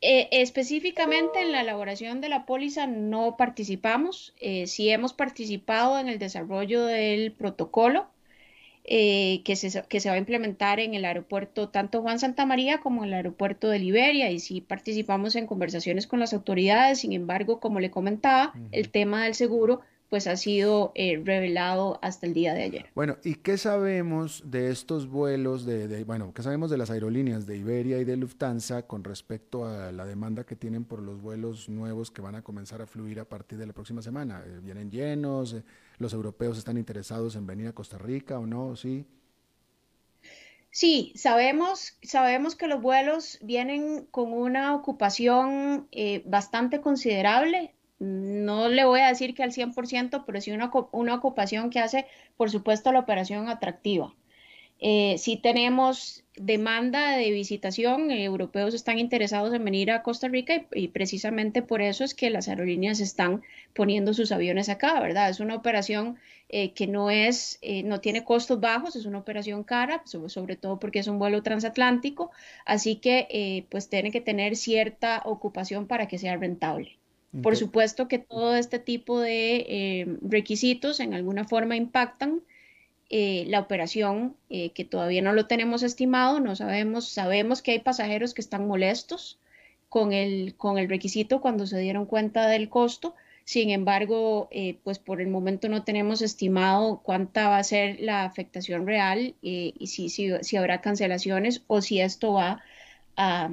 [0.00, 6.08] Eh, específicamente en la elaboración de la póliza no participamos, eh, sí hemos participado en
[6.08, 8.10] el desarrollo del protocolo,
[8.84, 12.78] eh, que, se, que se va a implementar en el aeropuerto tanto Juan Santa María
[12.78, 14.30] como en el aeropuerto de Liberia.
[14.30, 19.24] Y sí participamos en conversaciones con las autoridades, sin embargo, como le comentaba, el tema
[19.24, 22.90] del seguro pues ha sido eh, revelado hasta el día de ayer.
[22.94, 27.56] Bueno, ¿y qué sabemos de estos vuelos, de, bueno, qué sabemos de las aerolíneas de
[27.56, 32.10] Iberia y de Lufthansa con respecto a la demanda que tienen por los vuelos nuevos
[32.10, 34.44] que van a comenzar a fluir a partir de la próxima semana?
[34.46, 35.54] Eh, ¿Vienen llenos?
[35.54, 35.62] Eh,
[35.96, 38.76] ¿Los europeos están interesados en venir a Costa Rica o no?
[38.76, 39.06] ¿Sí?
[40.70, 45.88] Sí, sabemos, sabemos que los vuelos vienen con una ocupación
[46.26, 51.70] bastante considerable no le voy a decir que al 100%, pero sí una, una ocupación
[51.70, 54.14] que hace, por supuesto, la operación atractiva.
[54.80, 60.88] Eh, sí tenemos demanda de visitación, europeos están interesados en venir a Costa Rica y,
[60.88, 63.42] precisamente por eso es que las aerolíneas están
[63.74, 65.30] poniendo sus aviones acá, ¿verdad?
[65.30, 69.62] Es una operación eh, que no es, eh, no tiene costos bajos, es una operación
[69.62, 72.32] cara, sobre, sobre todo porque es un vuelo transatlántico,
[72.66, 76.98] así que pues tiene que tener cierta ocupación para que sea rentable.
[77.40, 82.42] Por supuesto que todo este tipo de eh, requisitos en alguna forma impactan
[83.08, 87.78] eh, la operación, eh, que todavía no lo tenemos estimado, no sabemos, sabemos que hay
[87.78, 89.38] pasajeros que están molestos
[89.88, 93.14] con el, con el requisito cuando se dieron cuenta del costo.
[93.44, 94.48] Sin embargo,
[94.84, 99.74] pues por el momento no tenemos estimado cuánta va a ser la afectación real y
[99.88, 102.62] si, si, habrá cancelaciones o si esto va
[103.16, 103.50] a,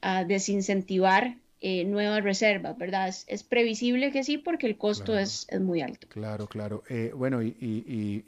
[0.00, 3.08] a desincentivar eh, nuevas reservas, ¿verdad?
[3.08, 6.06] Es, previsible que sí porque el costo es, muy alto.
[6.08, 6.84] Claro, claro.
[6.88, 8.24] Eh, bueno, y,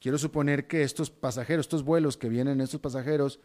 [0.00, 3.40] quiero suponer que estos pasajeros, estos vuelos que vienen, estos pasajeros,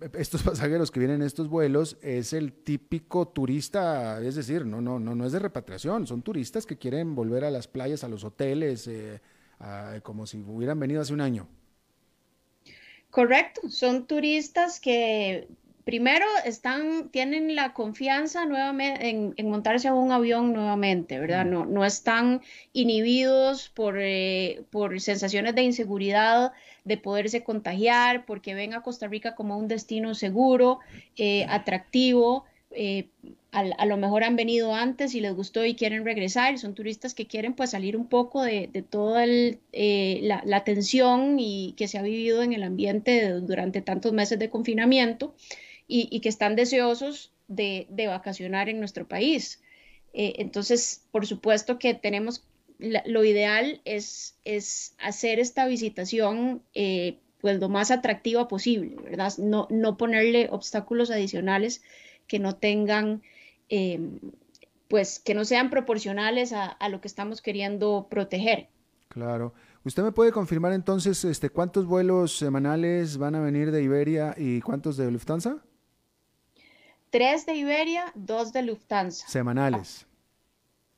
[0.14, 4.98] estos pasajeros que vienen en estos vuelos es el típico turista, es decir, no, no,
[4.98, 8.24] no, no es de repatriación, son turistas que quieren volver a las playas, a los
[8.24, 9.20] hoteles, eh,
[10.02, 11.46] como si hubieran venido hace un año.
[13.10, 15.48] Correcto, son turistas que
[15.84, 21.44] primero están, tienen la confianza nuevamente en, montarse a un avión nuevamente, ¿verdad?
[21.44, 26.52] No, no están inhibidos por, eh, por sensaciones de inseguridad,
[26.84, 30.80] de poderse contagiar, porque ven a Costa Rica como un destino seguro,
[31.16, 32.44] eh, atractivo.
[32.72, 33.08] Eh,
[33.50, 37.26] a, lo mejor han venido antes y les gustó y quieren regresar, son turistas que
[37.26, 42.44] quieren pues salir un poco de, toda la, la, tensión y que se ha vivido
[42.44, 45.34] en el ambiente durante tantos meses de confinamiento
[45.90, 49.60] y, que están deseosos de, vacacionar en nuestro país.
[50.12, 52.44] Eh, entonces, por supuesto que tenemos,
[52.78, 59.32] lo ideal es, es hacer esta visitación eh, pues lo más atractiva posible, ¿verdad?
[59.38, 61.82] No, no ponerle obstáculos adicionales
[62.26, 63.22] que no tengan,
[63.68, 64.20] em,
[64.88, 68.68] pues que no sean proporcionales a, a, lo que estamos queriendo proteger.
[69.08, 69.54] Claro.
[69.84, 74.60] ¿Usted me puede confirmar entonces este, cuántos vuelos semanales van a venir de Iberia y
[74.60, 75.64] cuántos de Lufthansa?
[77.10, 79.28] Tres de Iberia, dos de Lufthansa.
[79.28, 80.06] Semanales.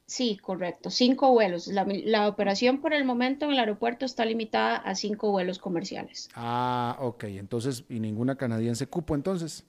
[0.06, 0.90] Sí, correcto.
[0.90, 1.68] Cinco vuelos.
[1.68, 6.28] La, operación por el momento en el aeropuerto está limitada a cinco vuelos comerciales.
[6.34, 7.24] Ah, ok.
[7.24, 9.64] Entonces, ¿y ninguna canadiense cupo entonces?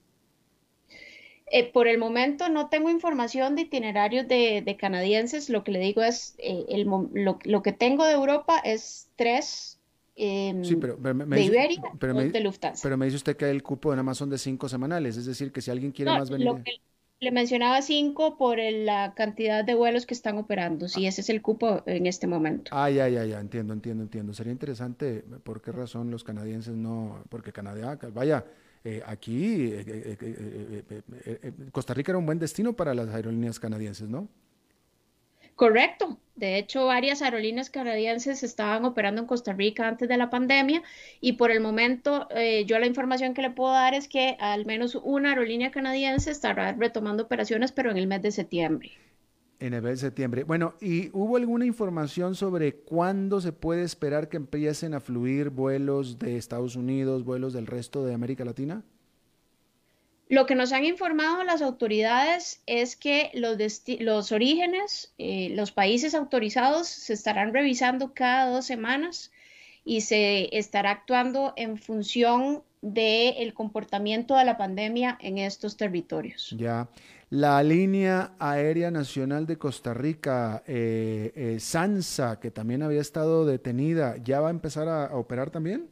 [1.46, 5.48] Eh, por el momento no tengo información de itinerarios de, canadienses.
[5.48, 9.73] Lo que le digo es, eh, el, lo, lo, que tengo de Europa es tres
[10.16, 12.82] Em, sí, pero, me, de Iberia pero de Lufthansa.
[12.82, 15.60] Pero me dice usted que el cupo de Amazon de cinco semanales, es decir, que
[15.60, 16.48] si alguien quiere más venir...
[17.20, 21.42] le mencionaba cinco por la cantidad de vuelos que están operando, si ese es el
[21.42, 22.70] cupo en este momento.
[22.72, 24.32] Ah, ya, ya, ya, entiendo, entiendo, entiendo.
[24.34, 28.44] Sería interesante por qué razón los canadienses no, porque Canadá, vaya,
[28.84, 30.16] eh, aquí eh,
[31.24, 34.28] eh, Costa Rica era un buen destino para las aerolíneas canadienses, ¿no?
[35.56, 36.18] Correcto.
[36.34, 40.82] De hecho, varias aerolíneas canadienses estaban operando en Costa Rica antes de la pandemia
[41.20, 44.66] y por el momento eh, yo la información que le puedo dar es que al
[44.66, 48.92] menos una aerolínea canadiense estará retomando operaciones, pero en el mes de septiembre.
[49.60, 50.42] En el mes de septiembre.
[50.42, 56.18] Bueno, ¿y hubo alguna información sobre cuándo se puede esperar que empiecen a fluir vuelos
[56.18, 58.82] de Estados Unidos, vuelos del resto de América Latina?
[60.28, 63.58] Lo que nos han informado las autoridades es que los,
[64.00, 69.30] los orígenes, eh, los países autorizados se estarán revisando cada dos semanas
[69.84, 76.54] y se estará actuando en función del comportamiento de la pandemia en estos territorios.
[76.56, 76.88] Ya.
[77.30, 84.16] La línea aérea nacional de Costa Rica, eh, eh, SANSA, que también había estado detenida,
[84.22, 85.88] ¿ya va a empezar a operar también?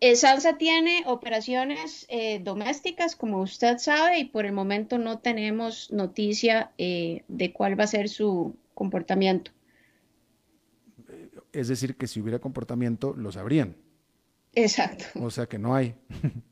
[0.00, 5.90] Eh, Sansa tiene operaciones eh, domésticas, como usted sabe, y por el momento no tenemos
[5.92, 9.50] noticia eh, de cuál va a ser su comportamiento.
[11.52, 13.76] Es decir, que si hubiera comportamiento, lo sabrían.
[14.54, 15.04] Exacto.
[15.20, 15.94] O sea que no hay.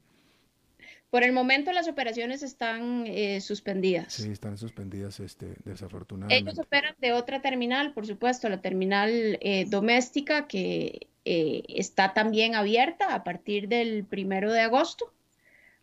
[1.10, 3.04] Por el momento las operaciones están
[3.42, 4.14] suspendidas.
[4.14, 6.50] Sí, están suspendidas este, desafortunadamente.
[6.50, 9.38] Ellos operan de otra terminal, por supuesto, la terminal
[9.68, 15.12] doméstica que eh, está también abierta a partir del primero de agosto.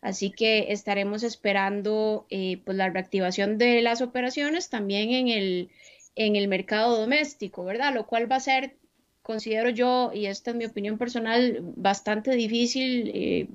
[0.02, 5.70] Así que estaremos esperando eh, pues la reactivación de las operaciones también en el,
[6.16, 7.94] en el mercado doméstico, ¿verdad?
[7.94, 8.76] Lo cual va a ser,
[9.22, 13.48] considero yo, y esta es mi opinión personal, bastante difícil eh,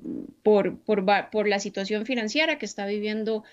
[0.43, 3.43] por, por, por, la situación financiera que está viviendo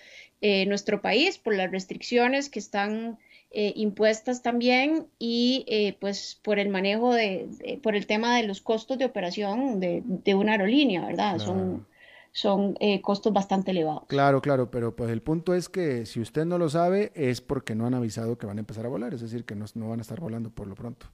[0.66, 3.16] nuestro país, por las restricciones que están
[3.54, 8.62] eh, impuestas también y eh, pues por el manejo de, por el tema de los
[8.62, 11.38] costos de operación de, una aerolínea, ¿verdad?
[11.38, 11.86] Son,
[12.32, 14.04] son eh, costos bastante elevados.
[14.06, 17.74] Claro, claro, pero pues el punto es que si usted no lo sabe es porque
[17.74, 19.98] no han avisado que van a empezar a volar, es decir, que no, no van
[19.98, 21.06] a estar volando por lo pronto.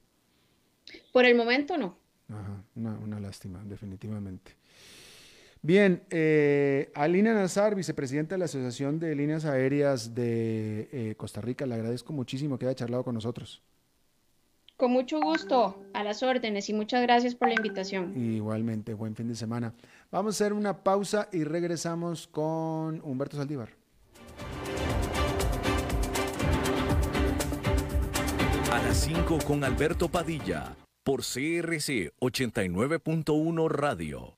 [1.12, 1.97] Por el momento no.
[2.28, 4.53] Ajá, una, una lástima, definitivamente.
[5.63, 11.67] Bien, eh, Alina Nazar, vicepresidenta de la Asociación de Líneas Aéreas de eh, Costa Rica,
[11.67, 13.63] le agradezco muchísimo que haya charlado con nosotros.
[14.77, 18.17] Con mucho gusto, a las órdenes y muchas gracias por la invitación.
[18.17, 19.75] Igualmente, buen fin de semana.
[20.13, 23.71] Vamos a hacer una pausa y regresamos con Humberto Saldívar.
[28.73, 34.38] A las 5 con Alberto Padilla, por CRC 89.1 Radio.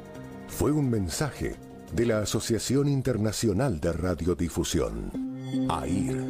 [0.61, 1.55] Fue un mensaje
[1.91, 5.11] de la Asociación Internacional de Radiodifusión,
[5.67, 6.23] AIR.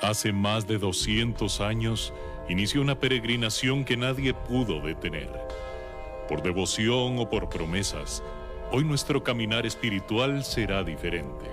[0.00, 2.14] Hace más de 200 años
[2.48, 5.28] inició una peregrinación que nadie pudo detener.
[6.26, 8.22] Por devoción o por promesas,
[8.72, 11.44] hoy nuestro caminar espiritual será diferente.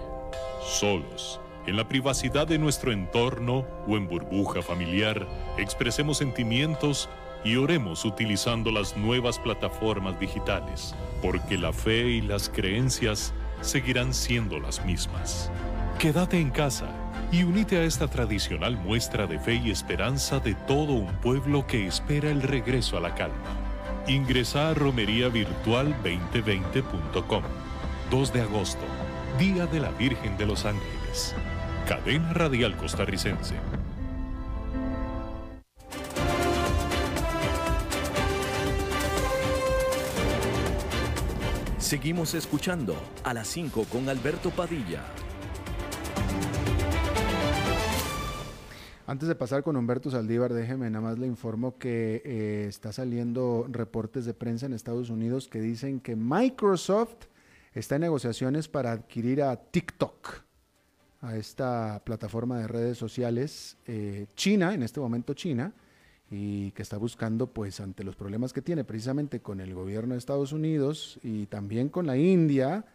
[0.66, 7.10] Solos, en la privacidad de nuestro entorno o en burbuja familiar, expresemos sentimientos
[7.48, 14.60] y oremos utilizando las nuevas plataformas digitales, porque la fe y las creencias seguirán siendo
[14.60, 15.50] las mismas.
[15.98, 16.90] Quédate en casa
[17.32, 21.88] y unite a esta tradicional muestra de fe y esperanza de todo un pueblo que
[21.88, 23.38] espera el regreso a la calma.
[24.08, 27.44] Ingresa a romeriavirtual2020.com.
[28.12, 28.84] 2 de agosto,
[29.40, 31.34] Día de la Virgen de los Ángeles.
[31.88, 33.56] Cadena Radial Costarricense.
[41.88, 45.06] Seguimos escuchando a las 5 con Alberto Padilla.
[49.06, 53.68] Antes de pasar con Humberto Saldívar, déjeme nada más le informo que eh, está saliendo
[53.70, 57.28] reportes de prensa en Estados Unidos que dicen que Microsoft
[57.72, 60.42] está en negociaciones para adquirir a TikTok,
[61.22, 65.72] a esta plataforma de redes sociales eh, China, en este momento China,
[66.30, 70.20] y que está buscando, pues, ante los problemas que tiene precisamente con el gobierno de
[70.20, 72.86] Estados Unidos y también con la India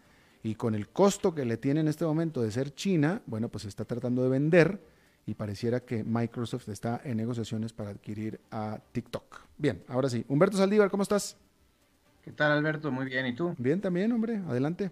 [0.43, 3.65] y con el costo que le tiene en este momento de ser China, bueno, pues
[3.65, 4.81] está tratando de vender
[5.25, 9.41] y pareciera que Microsoft está en negociaciones para adquirir a TikTok.
[9.57, 10.25] Bien, ahora sí.
[10.29, 11.37] Humberto Saldívar, ¿cómo estás?
[12.23, 12.91] ¿Qué tal, Alberto?
[12.91, 13.55] Muy bien, ¿y tú?
[13.59, 14.91] Bien también, hombre, adelante.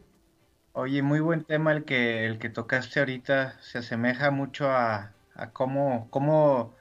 [0.73, 3.61] Oye, muy buen tema el que, el que tocaste ahorita.
[3.61, 6.75] Se asemeja mucho a, a cómo, cómo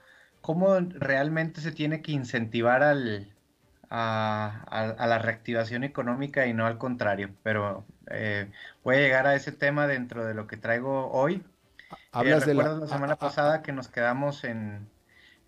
[0.50, 3.32] cómo realmente se tiene que incentivar al,
[3.92, 7.30] a, la reactivación económica y no al contrario.
[7.44, 8.50] Pero eh,
[8.84, 11.44] voy a llegar a ese tema dentro de lo que traigo hoy.
[12.12, 14.90] Hablas eh, de la, semana pasada que nos quedamos en,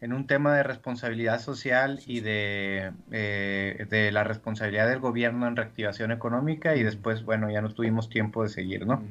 [0.04, 6.12] un tema de responsabilidad social y de, eh, de, la responsabilidad del gobierno en reactivación
[6.12, 9.02] económica y después, bueno, ya no tuvimos tiempo de seguir, ¿no?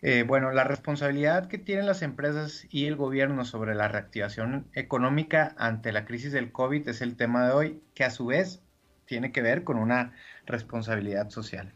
[0.00, 5.54] Eh, bueno, la responsabilidad que tienen las empresas y el gobierno sobre la reactivación económica
[5.58, 8.62] ante la crisis del COVID es el tema de hoy, que a su vez
[9.06, 10.12] tiene que ver con una
[10.46, 11.72] responsabilidad social.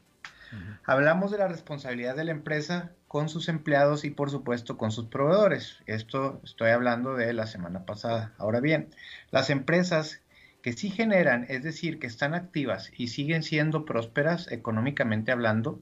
[0.85, 5.07] Hablamos de la responsabilidad de la empresa con sus empleados y por supuesto con sus
[5.07, 5.79] proveedores.
[5.87, 8.35] Esto estoy hablando de la semana pasada.
[8.37, 8.91] Ahora bien,
[9.31, 10.21] las empresas
[10.61, 15.81] que sí generan, es decir, que están activas y siguen siendo prósperas económicamente hablando,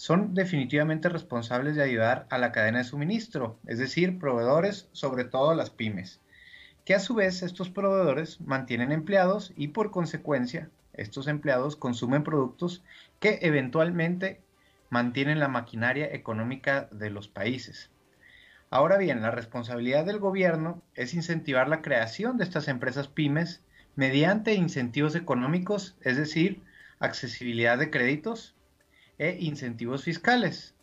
[0.00, 5.54] son definitivamente responsables de ayudar a la cadena de suministro, es decir, proveedores, sobre todo
[5.54, 6.20] las pymes,
[6.86, 12.82] que a su vez estos proveedores mantienen empleados y por consecuencia estos empleados consumen productos
[13.18, 14.40] que eventualmente
[14.88, 17.90] mantienen la maquinaria económica de los países.
[18.70, 23.60] Ahora bien, la responsabilidad del gobierno es incentivar la creación de estas empresas pymes
[23.96, 26.62] mediante incentivos económicos, es decir,
[27.00, 28.54] accesibilidad de créditos,
[29.20, 30.74] e incentivos fiscales.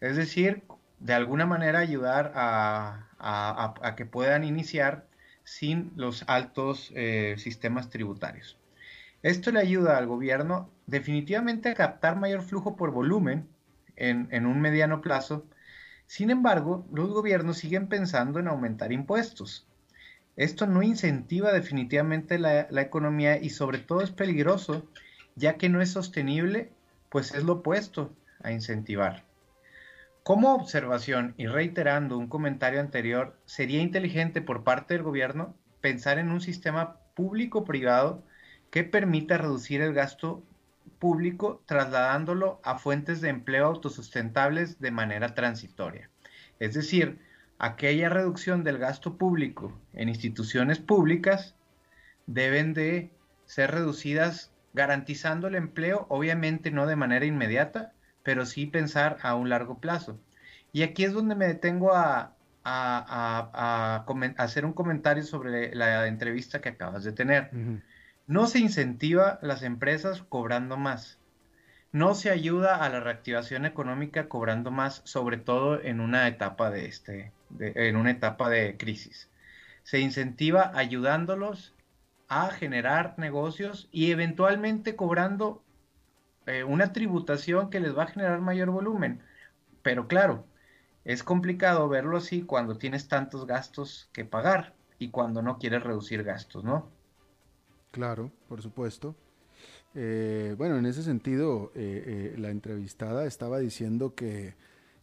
[0.00, 0.64] Es decir,
[0.98, 5.06] de alguna manera ayudar a, que puedan iniciar
[5.44, 8.58] sin los altos eh, sistemas tributarios.
[9.22, 13.48] Esto le ayuda al gobierno definitivamente a captar mayor flujo por volumen
[13.94, 15.46] en, un mediano plazo.
[16.06, 19.68] Sin embargo, los gobiernos siguen pensando en aumentar impuestos.
[20.34, 24.84] Esto no incentiva definitivamente la, la economía y sobre todo es peligroso
[25.36, 26.72] ya que no es sostenible
[27.08, 29.24] pues es lo opuesto a incentivar.
[30.22, 36.30] como observación y reiterando un comentario anterior, sería inteligente por parte del gobierno pensar en
[36.30, 38.22] un sistema público-privado
[38.70, 40.42] que permita reducir el gasto
[40.98, 46.10] público trasladándolo a fuentes de empleo autosustentables de manera transitoria.
[46.58, 47.20] Es decir,
[47.58, 51.54] aquella reducción del gasto público en instituciones públicas
[52.26, 53.10] deben de
[53.46, 59.48] ser reducidas garantizando el empleo, obviamente no de manera inmediata, pero sí pensar a un
[59.48, 60.20] largo plazo.
[60.72, 62.34] Y aquí es donde me detengo a,
[64.36, 67.50] hacer un comentario sobre la entrevista que acabas de tener.
[68.28, 71.18] No se incentiva las empresas cobrando más.
[71.90, 76.86] No se ayuda a la reactivación económica cobrando más, sobre todo en una etapa de
[76.86, 79.28] este, en una etapa de crisis.
[79.82, 81.74] Se incentiva ayudándolos
[82.28, 85.62] a generar negocios y eventualmente cobrando
[86.46, 89.22] eh, una tributación que les va a generar mayor volumen.
[89.82, 90.46] Pero claro,
[91.04, 96.22] es complicado verlo así cuando tienes tantos gastos que pagar y cuando no quieres reducir
[96.22, 96.90] gastos, ¿no?
[97.90, 99.16] Claro, por supuesto.
[99.94, 104.54] Eh, bueno, en ese sentido, eh, la entrevistada estaba diciendo que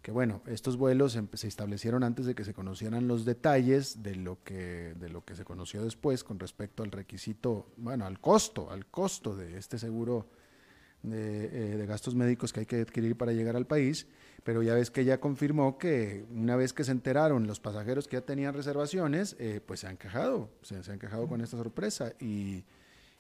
[0.06, 4.38] que bueno, estos vuelos se establecieron antes de que se conocieran los detalles de lo
[4.44, 8.86] que de lo que se conoció después con respecto al requisito, bueno, al costo, al
[8.86, 10.28] costo de este seguro
[11.02, 14.06] de, eh, gastos médicos que hay que adquirir para llegar al país,
[14.44, 18.18] pero ya ves que ella confirmó que una vez que se enteraron los pasajeros que
[18.18, 22.14] ya tenían reservaciones, eh, pues se han quejado, se, han quejado con esta sorpresa.
[22.20, 22.64] Y,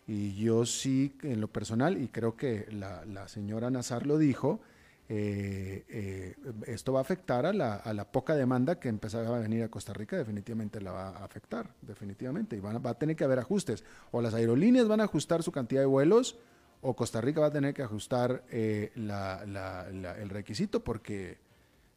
[0.08, 4.62] yo sí, en lo personal, y creo que la, la señora Nazar lo dijo,
[5.08, 6.36] eh, eh,
[6.66, 10.18] esto va a afectar a la, poca demanda que empezaba a venir a Costa Rica,
[10.18, 13.84] definitivamente la va a afectar, definitivamente, y va a tener que haber ajustes.
[14.12, 16.38] O las aerolíneas van a ajustar su cantidad de vuelos,
[16.82, 21.44] o Costa Rica va a tener que ajustar eh, el requisito, porque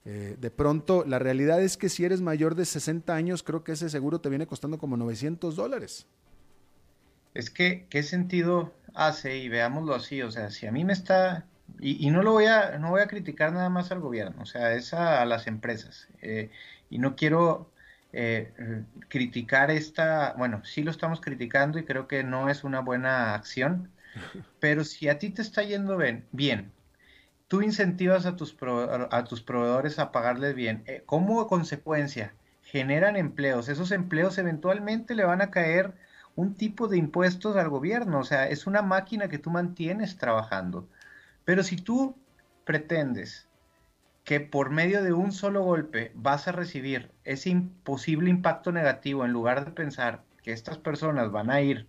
[0.04, 3.90] de pronto la realidad es que si eres mayor de 60 años, creo que ese
[3.90, 6.06] seguro te viene costando como 900 dólares.
[7.34, 9.36] Es que, ¿qué sentido hace?
[9.36, 11.46] Y veámoslo así, o sea, si a mí me está
[11.80, 14.72] y, no lo voy a, no voy a criticar nada más al gobierno, o sea,
[14.72, 16.08] es a, las empresas.
[16.22, 16.50] Eh,
[16.90, 17.70] y no quiero
[18.12, 18.52] eh,
[19.08, 23.90] criticar esta, bueno, sí lo estamos criticando y creo que no es una buena acción,
[24.60, 26.72] pero si a ti te está yendo bien, bien
[27.48, 28.56] tú incentivas a tus,
[29.10, 35.24] a tus proveedores a pagarles bien, eh, como consecuencia generan empleos, esos empleos eventualmente le
[35.24, 35.94] van a caer
[36.36, 40.86] un tipo de impuestos al gobierno, o sea, es una máquina que tú mantienes trabajando.
[41.48, 42.14] Pero si tú
[42.66, 43.48] pretendes
[44.24, 49.32] que por medio de un solo golpe vas a recibir ese imposible impacto negativo en
[49.32, 51.86] lugar de pensar que estas personas van a ir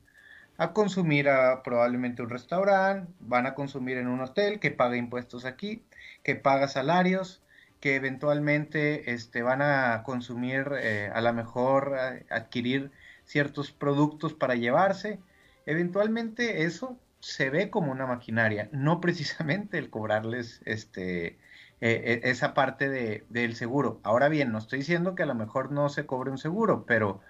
[0.57, 5.43] a consumir a probablemente un restaurante, van a consumir en un hotel que paga impuestos
[5.43, 5.84] aquí,
[6.24, 7.43] que paga salarios,
[7.82, 11.97] que eventualmente este, van a consumir, eh, a lo mejor
[12.30, 12.91] adquirir
[13.26, 15.20] ciertos productos para llevarse.
[15.66, 21.38] Eventualmente eso se ve como una maquinaria, no precisamente el cobrarles este, eh,
[21.82, 23.99] eh, esa parte de, del seguro.
[24.03, 27.22] Ahora bien, no estoy diciendo que a lo mejor no se cobre un seguro, pero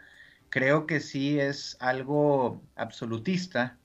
[0.49, 3.77] creo que sí es algo absolutista,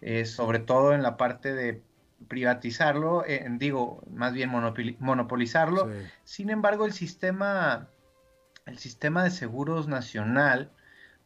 [0.00, 1.82] eh, sobre todo en la parte de
[2.28, 3.24] privatizarlo,
[3.58, 4.50] digo, más bien
[4.98, 5.90] monopolizarlo.
[6.24, 7.88] Sin embargo, el sistema,
[8.64, 10.72] el sistema de seguros nacional,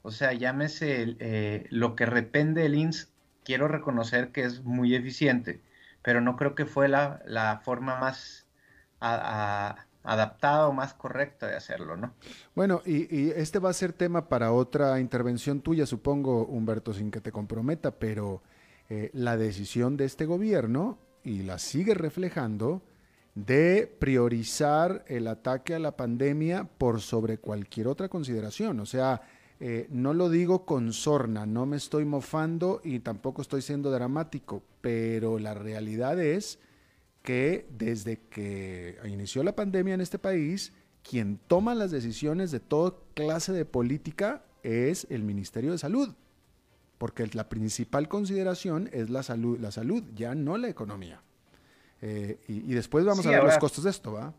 [0.02, 3.12] o sea, llámese lo que repende el INS
[3.44, 5.60] quiero reconocer que es muy eficiente,
[6.02, 8.46] pero no creo que fue la, forma más
[10.02, 12.14] adaptada o más correcta de hacerlo, ¿no?
[12.54, 17.20] Bueno, y, este va a ser tema para otra intervención tuya, supongo, Humberto, sin que
[17.20, 18.42] te comprometa, pero
[18.88, 22.82] eh, la decisión de este gobierno, y la sigue reflejando,
[23.34, 28.80] de priorizar el ataque a la pandemia por sobre cualquier otra consideración.
[28.80, 29.22] O sea,
[29.62, 34.62] eh, no lo digo con sorna, no me estoy mofando y tampoco estoy siendo dramático,
[34.80, 36.58] pero la realidad es
[37.22, 42.94] que desde que inició la pandemia en este país, quien toma las decisiones de toda
[43.12, 46.14] clase de política es el Ministerio de Salud,
[46.96, 51.22] porque la principal consideración es la salud, la salud ya no la economía.
[52.00, 54.32] Eh, y, después vamos a ver los costos de esto, ¿va?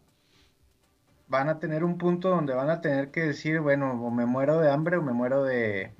[1.32, 4.60] Van a tener un punto donde van a tener que decir, bueno, o me muero
[4.60, 5.92] de hambre o me muero de,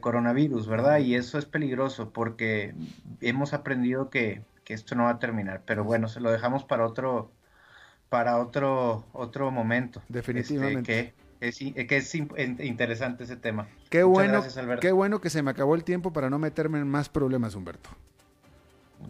[0.00, 0.98] coronavirus, ¿verdad?
[0.98, 2.74] Y eso es peligroso porque
[3.20, 5.62] hemos aprendido que, esto no va a terminar.
[5.64, 7.30] Pero bueno, se lo dejamos para otro,
[8.08, 10.00] para otro, otro momento.
[10.00, 10.82] Este, Definitivamente.
[10.82, 13.68] que es, que es interesante ese tema.
[13.88, 14.42] Qué bueno,
[14.80, 17.90] qué bueno que se me acabó el tiempo para no meterme en más problemas, Humberto.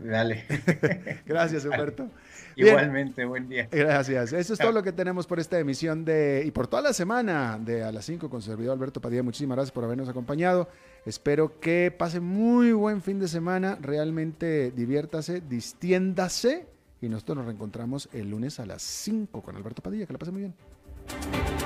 [0.02, 0.44] Dale.
[1.26, 2.08] Gracias, Humberto.
[2.56, 3.68] Igualmente, buen día.
[3.70, 4.32] Gracias.
[4.32, 7.58] Eso es todo lo que tenemos por esta emisión de y por toda la semana
[7.60, 9.22] de a las 5 con su servidor Alberto Padilla.
[9.22, 10.68] Muchísimas gracias por habernos acompañado.
[11.04, 13.78] Espero que pase muy buen fin de semana.
[13.80, 16.66] Realmente diviértase, distiéndase.
[17.00, 20.06] Y nosotros nos reencontramos el lunes a las 5 con Alberto Padilla.
[20.06, 21.65] Que la pase muy bien.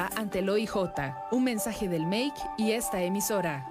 [0.15, 0.75] ante el OIJ.
[1.31, 3.70] Un mensaje del MAKE y esta emisora.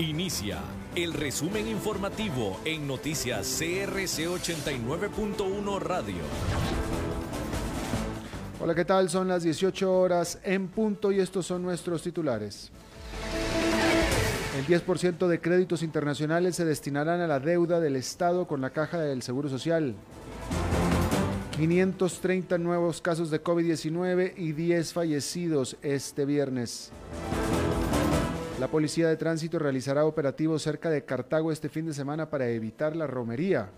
[0.00, 0.60] Inicia
[0.96, 6.22] el resumen informativo en noticias CRC 89.1 Radio.
[8.62, 9.10] Hola, ¿qué tal?
[9.10, 12.70] Son las 18 horas en punto y estos son nuestros titulares.
[14.56, 18.98] El 10% de créditos internacionales se destinarán a la deuda del Estado con la Caja
[19.02, 19.94] del Seguro Social.
[21.58, 26.90] 530 nuevos casos de COVID-19 y 10 fallecidos este viernes.
[28.60, 32.94] La Policía de Tránsito realizará operativos cerca de Cartago este fin de semana para evitar
[32.94, 33.70] la romería.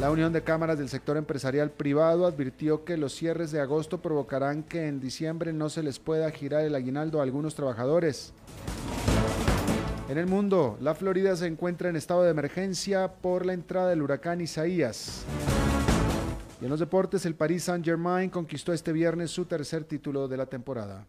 [0.00, 4.64] La Unión de Cámaras del Sector Empresarial Privado advirtió que los cierres de agosto provocarán
[4.64, 8.32] que en diciembre no se les pueda girar el aguinaldo a algunos trabajadores.
[10.08, 14.02] En el mundo, la Florida se encuentra en estado de emergencia por la entrada del
[14.02, 15.24] huracán Isaías.
[16.60, 20.46] Y en los deportes, el Paris Saint-Germain conquistó este viernes su tercer título de la
[20.46, 21.06] temporada.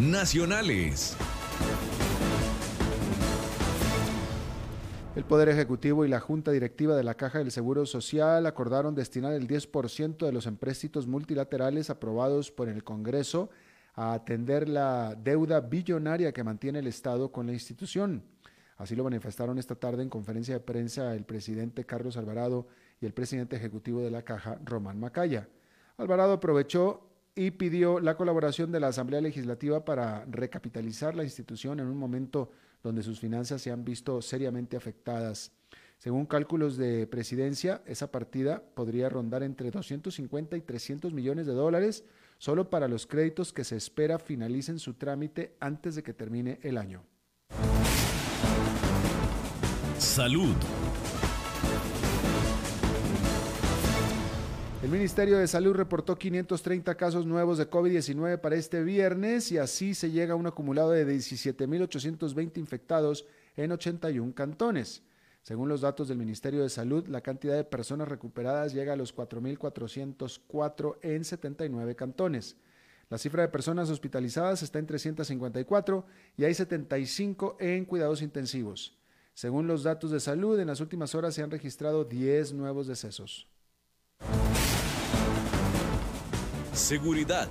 [0.00, 1.14] Nacionales.
[5.14, 9.34] El Poder Ejecutivo y la Junta Directiva de la Caja del Seguro Social acordaron destinar
[9.34, 13.50] el 10% de los empréstitos multilaterales aprobados por el Congreso
[13.94, 18.24] a atender la deuda billonaria que mantiene el Estado con la institución.
[18.78, 22.68] Así lo manifestaron esta tarde en conferencia de prensa el presidente Carlos Alvarado
[23.02, 25.46] y el presidente ejecutivo de la Caja, Román Macaya.
[25.98, 31.86] Alvarado aprovechó y pidió la colaboración de la Asamblea Legislativa para recapitalizar la institución en
[31.86, 32.50] un momento
[32.82, 35.52] donde sus finanzas se han visto seriamente afectadas.
[35.98, 42.04] Según cálculos de presidencia, esa partida podría rondar entre 250 y 300 millones de dólares
[42.38, 46.78] solo para los créditos que se espera finalicen su trámite antes de que termine el
[46.78, 47.04] año.
[49.98, 50.56] Salud.
[54.90, 59.94] El Ministerio de Salud reportó 530 casos nuevos de COVID-19 para este viernes y así
[59.94, 63.24] se llega a un acumulado de 17.820 infectados
[63.54, 65.04] en 81 cantones.
[65.42, 69.14] Según los datos del Ministerio de Salud, la cantidad de personas recuperadas llega a los
[69.14, 72.56] 4.404 en 79 cantones.
[73.10, 76.04] La cifra de personas hospitalizadas está en 354
[76.36, 78.98] y hay 75 en cuidados intensivos.
[79.34, 83.46] Según los datos de salud, en las últimas horas se han registrado 10 nuevos decesos.
[86.80, 87.46] Seguridad.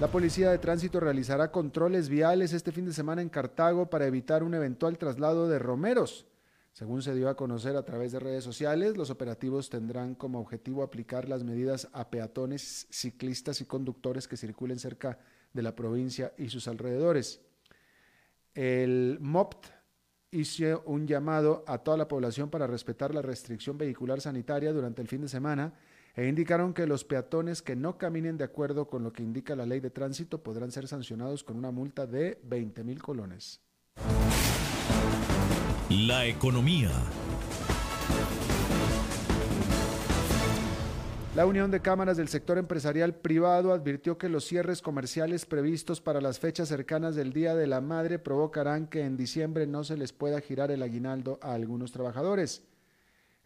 [0.00, 4.44] La Policía de Tránsito realizará controles viales este fin de semana en Cartago para evitar
[4.44, 6.26] un eventual traslado de romeros.
[6.72, 10.84] Según se dio a conocer a través de redes sociales, los operativos tendrán como objetivo
[10.84, 15.18] aplicar las medidas a peatones, ciclistas y conductores que circulen cerca
[15.52, 17.40] de la provincia y sus alrededores.
[18.54, 19.66] El MOPT
[20.32, 25.08] hizo un llamado a toda la población para respetar la restricción vehicular sanitaria durante el
[25.08, 25.74] fin de semana
[26.16, 29.66] e indicaron que los peatones que no caminen de acuerdo con lo que indica la
[29.66, 33.60] ley de tránsito podrán ser sancionados con una multa de 20 mil colones.
[35.90, 36.90] La economía.
[41.34, 46.20] La Unión de Cámaras del Sector Empresarial Privado advirtió que los cierres comerciales previstos para
[46.20, 50.12] las fechas cercanas del Día de la Madre provocarán que en diciembre no se les
[50.12, 52.64] pueda girar el aguinaldo a algunos trabajadores.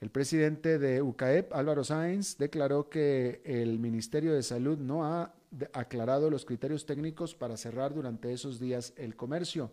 [0.01, 5.33] El presidente de UCAEP, Álvaro Sáenz, declaró que el Ministerio de Salud no ha
[5.73, 9.71] aclarado los criterios técnicos para cerrar durante esos días el comercio.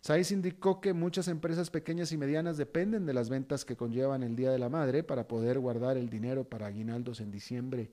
[0.00, 4.34] Saiz indicó que muchas empresas pequeñas y medianas dependen de las ventas que conllevan el
[4.34, 7.90] Día de la Madre para poder guardar el dinero para aguinaldos en diciembre.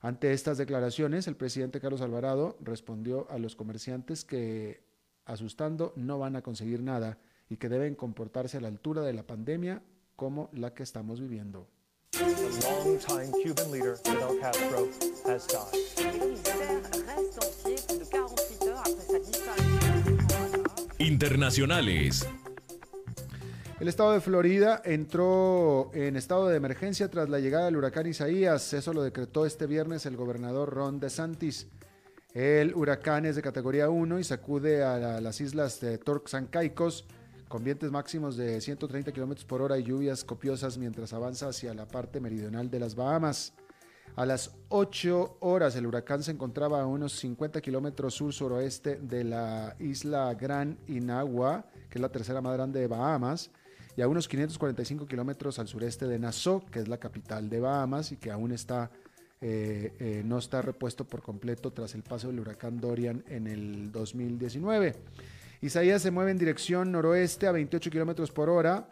[0.00, 4.82] Ante estas declaraciones, el presidente Carlos Alvarado respondió a los comerciantes que,
[5.26, 7.18] asustando, no van a conseguir nada
[7.48, 9.82] y que deben comportarse a la altura de la pandemia
[10.16, 11.68] como la que estamos viviendo.
[20.98, 22.26] Internacionales.
[23.78, 28.72] El estado de Florida entró en estado de emergencia tras la llegada del huracán Isaías.
[28.72, 31.68] Eso lo decretó este viernes el gobernador Ron DeSantis.
[32.34, 36.00] El huracán es de categoría 1 y sacude a las islas de
[36.32, 37.04] and Caicos
[37.46, 41.86] con vientos máximos de 130 kilómetros por hora y lluvias copiosas mientras avanza hacia la
[41.86, 43.54] parte meridional de las Bahamas.
[44.18, 49.76] A las 8 horas el huracán se encontraba a unos 50 kilómetros sur-suroeste de la
[49.78, 53.52] isla Gran Inagua, que es la tercera más grande de Bahamas,
[53.96, 58.10] y a unos 545 kilómetros al sureste de Nassau, que es la capital de Bahamas
[58.10, 58.90] y que aún está,
[59.40, 63.92] eh, eh, no está repuesto por completo tras el paso del huracán Dorian en el
[63.92, 64.96] 2019.
[65.62, 68.88] Isaías se mueve en dirección noroeste a 28 kilómetros por hora,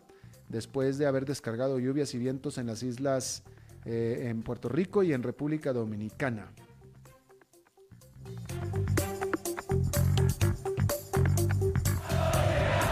[0.48, 3.42] después de haber descargado lluvias y vientos en las islas
[3.86, 6.52] eh, en Puerto Rico y en República Dominicana.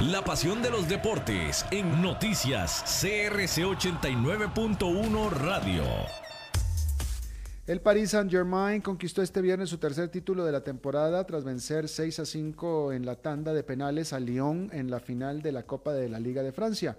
[0.00, 5.82] La pasión de los deportes en noticias CRC 89.1 Radio.
[7.66, 12.18] El Paris Saint-Germain conquistó este viernes su tercer título de la temporada tras vencer 6
[12.18, 15.94] a 5 en la tanda de penales a Lyon en la final de la Copa
[15.94, 16.98] de la Liga de Francia.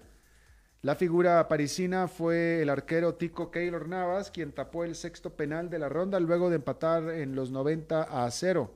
[0.85, 5.79] La figura parisina fue el arquero Tico Keylor Navas, quien tapó el sexto penal de
[5.79, 8.71] la ronda luego de empatar en los 90 a 0.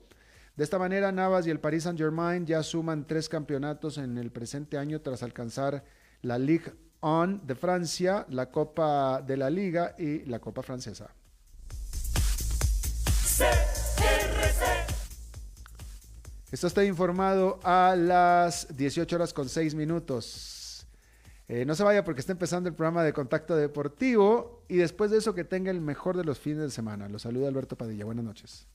[0.56, 4.80] De esta manera, Navas y el Paris Saint-Germain ya suman tres campeonatos en el presente
[4.80, 5.84] año tras alcanzar
[6.24, 11.14] la Ligue 1 de Francia, la Copa de la Liga y la Copa Francesa.
[16.52, 20.59] Esto está informado a las 18 horas con 6 minutos.
[21.50, 25.18] Eh, no se vaya porque está empezando el programa de Contacto Deportivo y después de
[25.18, 27.10] eso que tenga el mejor de los fines de semana.
[27.10, 28.06] Los saluda Alberto Padilla.
[28.06, 28.68] Buenas noches.